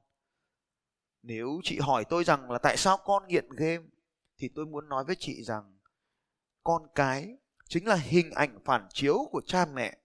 Nếu 1.24 1.60
chị 1.64 1.80
hỏi 1.80 2.06
tôi 2.10 2.24
rằng 2.24 2.52
là 2.52 2.58
tại 2.58 2.78
sao 2.78 2.98
con 2.98 3.28
nghiện 3.28 3.50
game, 3.50 3.84
thì 4.38 4.50
tôi 4.56 4.66
muốn 4.66 4.90
nói 4.90 5.04
với 5.04 5.16
chị 5.20 5.44
rằng 5.44 5.78
con 6.64 6.88
cái 6.96 7.38
chính 7.70 7.88
là 7.88 7.96
hình 7.96 8.32
ảnh 8.32 8.60
phản 8.66 8.88
chiếu 8.90 9.18
của 9.32 9.42
cha 9.46 9.66
mẹ. 9.66 9.98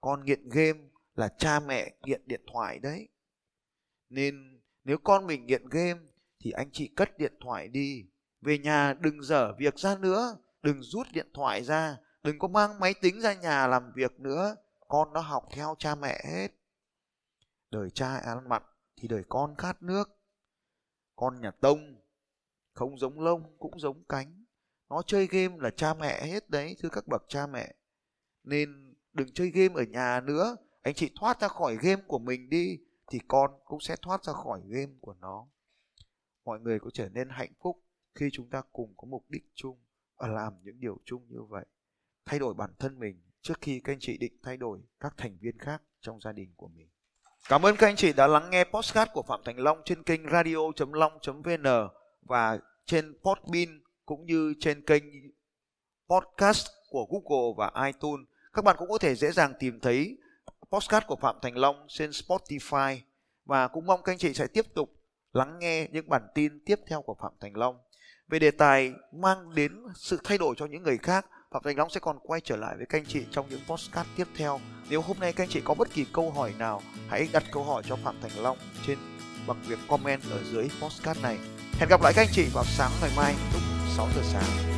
Con 0.00 0.24
nghiện 0.24 0.48
game 0.48 0.80
là 1.14 1.28
cha 1.38 1.60
mẹ 1.60 1.94
nghiện 2.02 2.22
điện 2.26 2.42
thoại 2.52 2.78
đấy. 2.78 3.08
Nên 4.08 4.60
nếu 4.84 4.98
con 4.98 5.26
mình 5.26 5.46
nghiện 5.46 5.68
game 5.68 6.00
thì 6.40 6.50
anh 6.50 6.70
chị 6.72 6.88
cất 6.96 7.18
điện 7.18 7.32
thoại 7.40 7.68
đi. 7.68 8.04
Về 8.40 8.58
nhà 8.58 8.94
đừng 9.00 9.22
dở 9.22 9.54
việc 9.58 9.78
ra 9.78 9.96
nữa. 9.98 10.36
Đừng 10.62 10.82
rút 10.82 11.06
điện 11.12 11.28
thoại 11.34 11.64
ra. 11.64 11.96
Đừng 12.22 12.38
có 12.38 12.48
mang 12.48 12.80
máy 12.80 12.94
tính 12.94 13.20
ra 13.20 13.34
nhà 13.34 13.66
làm 13.66 13.92
việc 13.94 14.20
nữa. 14.20 14.56
Con 14.88 15.12
nó 15.12 15.20
học 15.20 15.48
theo 15.50 15.74
cha 15.78 15.94
mẹ 15.94 16.24
hết. 16.24 16.48
Đời 17.70 17.90
cha 17.90 18.16
ăn 18.16 18.48
mặn 18.48 18.62
thì 18.96 19.08
đời 19.08 19.22
con 19.28 19.54
khát 19.58 19.82
nước. 19.82 20.18
Con 21.16 21.40
nhà 21.40 21.50
tông 21.50 22.00
không 22.72 22.98
giống 22.98 23.20
lông 23.20 23.58
cũng 23.58 23.78
giống 23.78 24.04
cánh 24.04 24.44
nó 24.90 25.02
chơi 25.06 25.26
game 25.26 25.56
là 25.58 25.70
cha 25.70 25.94
mẹ 25.94 26.26
hết 26.26 26.50
đấy, 26.50 26.76
thưa 26.82 26.88
các 26.88 27.06
bậc 27.06 27.22
cha 27.28 27.46
mẹ. 27.46 27.74
Nên 28.44 28.94
đừng 29.12 29.32
chơi 29.32 29.50
game 29.50 29.74
ở 29.74 29.82
nhà 29.82 30.20
nữa. 30.20 30.56
Anh 30.82 30.94
chị 30.94 31.10
thoát 31.20 31.40
ra 31.40 31.48
khỏi 31.48 31.76
game 31.82 32.02
của 32.06 32.18
mình 32.18 32.50
đi, 32.50 32.78
thì 33.10 33.18
con 33.28 33.50
cũng 33.64 33.80
sẽ 33.80 33.96
thoát 34.02 34.24
ra 34.24 34.32
khỏi 34.32 34.60
game 34.68 34.92
của 35.00 35.14
nó. 35.14 35.46
Mọi 36.44 36.60
người 36.60 36.78
có 36.78 36.90
trở 36.94 37.08
nên 37.08 37.28
hạnh 37.30 37.52
phúc 37.62 37.84
khi 38.14 38.28
chúng 38.32 38.50
ta 38.50 38.62
cùng 38.72 38.94
có 38.96 39.06
mục 39.06 39.24
đích 39.28 39.44
chung 39.54 39.78
và 40.16 40.28
làm 40.28 40.52
những 40.62 40.80
điều 40.80 40.98
chung 41.04 41.26
như 41.28 41.42
vậy. 41.42 41.64
Thay 42.26 42.38
đổi 42.38 42.54
bản 42.54 42.70
thân 42.78 42.98
mình 42.98 43.22
trước 43.42 43.58
khi 43.60 43.80
các 43.80 43.92
anh 43.92 43.98
chị 44.00 44.18
định 44.18 44.32
thay 44.42 44.56
đổi 44.56 44.80
các 45.00 45.14
thành 45.16 45.38
viên 45.40 45.58
khác 45.58 45.82
trong 46.00 46.20
gia 46.20 46.32
đình 46.32 46.54
của 46.56 46.68
mình. 46.68 46.88
Cảm 47.48 47.62
ơn 47.62 47.76
các 47.76 47.86
anh 47.86 47.96
chị 47.96 48.12
đã 48.12 48.26
lắng 48.26 48.50
nghe 48.50 48.64
postcard 48.64 49.12
của 49.12 49.22
phạm 49.22 49.40
thành 49.44 49.58
long 49.58 49.82
trên 49.84 50.02
kênh 50.02 50.30
radio 50.30 50.56
long 50.92 51.18
vn 51.44 51.64
và 52.22 52.58
trên 52.84 53.18
podbean 53.22 53.80
cũng 54.08 54.26
như 54.26 54.54
trên 54.60 54.82
kênh 54.82 55.04
podcast 56.08 56.66
của 56.90 57.06
google 57.10 57.54
và 57.56 57.86
itunes 57.86 58.26
các 58.52 58.64
bạn 58.64 58.76
cũng 58.78 58.88
có 58.88 58.98
thể 58.98 59.14
dễ 59.14 59.32
dàng 59.32 59.52
tìm 59.58 59.80
thấy 59.80 60.18
podcast 60.70 61.06
của 61.06 61.16
Phạm 61.16 61.36
Thành 61.42 61.56
Long 61.56 61.86
trên 61.88 62.10
Spotify 62.10 62.98
và 63.44 63.68
cũng 63.68 63.86
mong 63.86 64.02
các 64.02 64.12
anh 64.12 64.18
chị 64.18 64.34
sẽ 64.34 64.46
tiếp 64.46 64.74
tục 64.74 64.90
lắng 65.32 65.58
nghe 65.58 65.88
những 65.92 66.08
bản 66.08 66.22
tin 66.34 66.64
tiếp 66.64 66.80
theo 66.88 67.02
của 67.02 67.14
Phạm 67.14 67.32
Thành 67.40 67.56
Long 67.56 67.78
về 68.28 68.38
đề 68.38 68.50
tài 68.50 68.92
mang 69.12 69.54
đến 69.54 69.82
sự 69.94 70.20
thay 70.24 70.38
đổi 70.38 70.54
cho 70.58 70.66
những 70.66 70.82
người 70.82 70.98
khác. 70.98 71.26
Phạm 71.50 71.62
Thành 71.64 71.76
Long 71.76 71.90
sẽ 71.90 72.00
còn 72.00 72.18
quay 72.22 72.40
trở 72.40 72.56
lại 72.56 72.76
với 72.76 72.86
các 72.86 72.98
anh 72.98 73.06
chị 73.06 73.24
trong 73.30 73.46
những 73.50 73.60
podcast 73.68 74.08
tiếp 74.16 74.26
theo. 74.36 74.60
Nếu 74.90 75.00
hôm 75.00 75.16
nay 75.20 75.32
các 75.32 75.44
anh 75.44 75.50
chị 75.50 75.60
có 75.64 75.74
bất 75.74 75.90
kỳ 75.90 76.06
câu 76.12 76.30
hỏi 76.30 76.54
nào, 76.58 76.82
hãy 77.08 77.28
đặt 77.32 77.44
câu 77.52 77.64
hỏi 77.64 77.82
cho 77.86 77.96
Phạm 77.96 78.16
Thành 78.20 78.42
Long 78.42 78.58
trên 78.86 78.98
bằng 79.46 79.62
việc 79.66 79.78
comment 79.88 80.22
ở 80.30 80.44
dưới 80.52 80.68
podcast 80.82 81.22
này. 81.22 81.38
Hẹn 81.72 81.88
gặp 81.88 82.02
lại 82.02 82.12
các 82.16 82.22
anh 82.22 82.32
chị 82.32 82.46
vào 82.54 82.64
sáng 82.64 82.90
ngày 83.00 83.10
mai 83.16 83.34
lúc 83.52 83.67
6 83.98 84.08
giờ 84.14 84.22
sáng. 84.22 84.77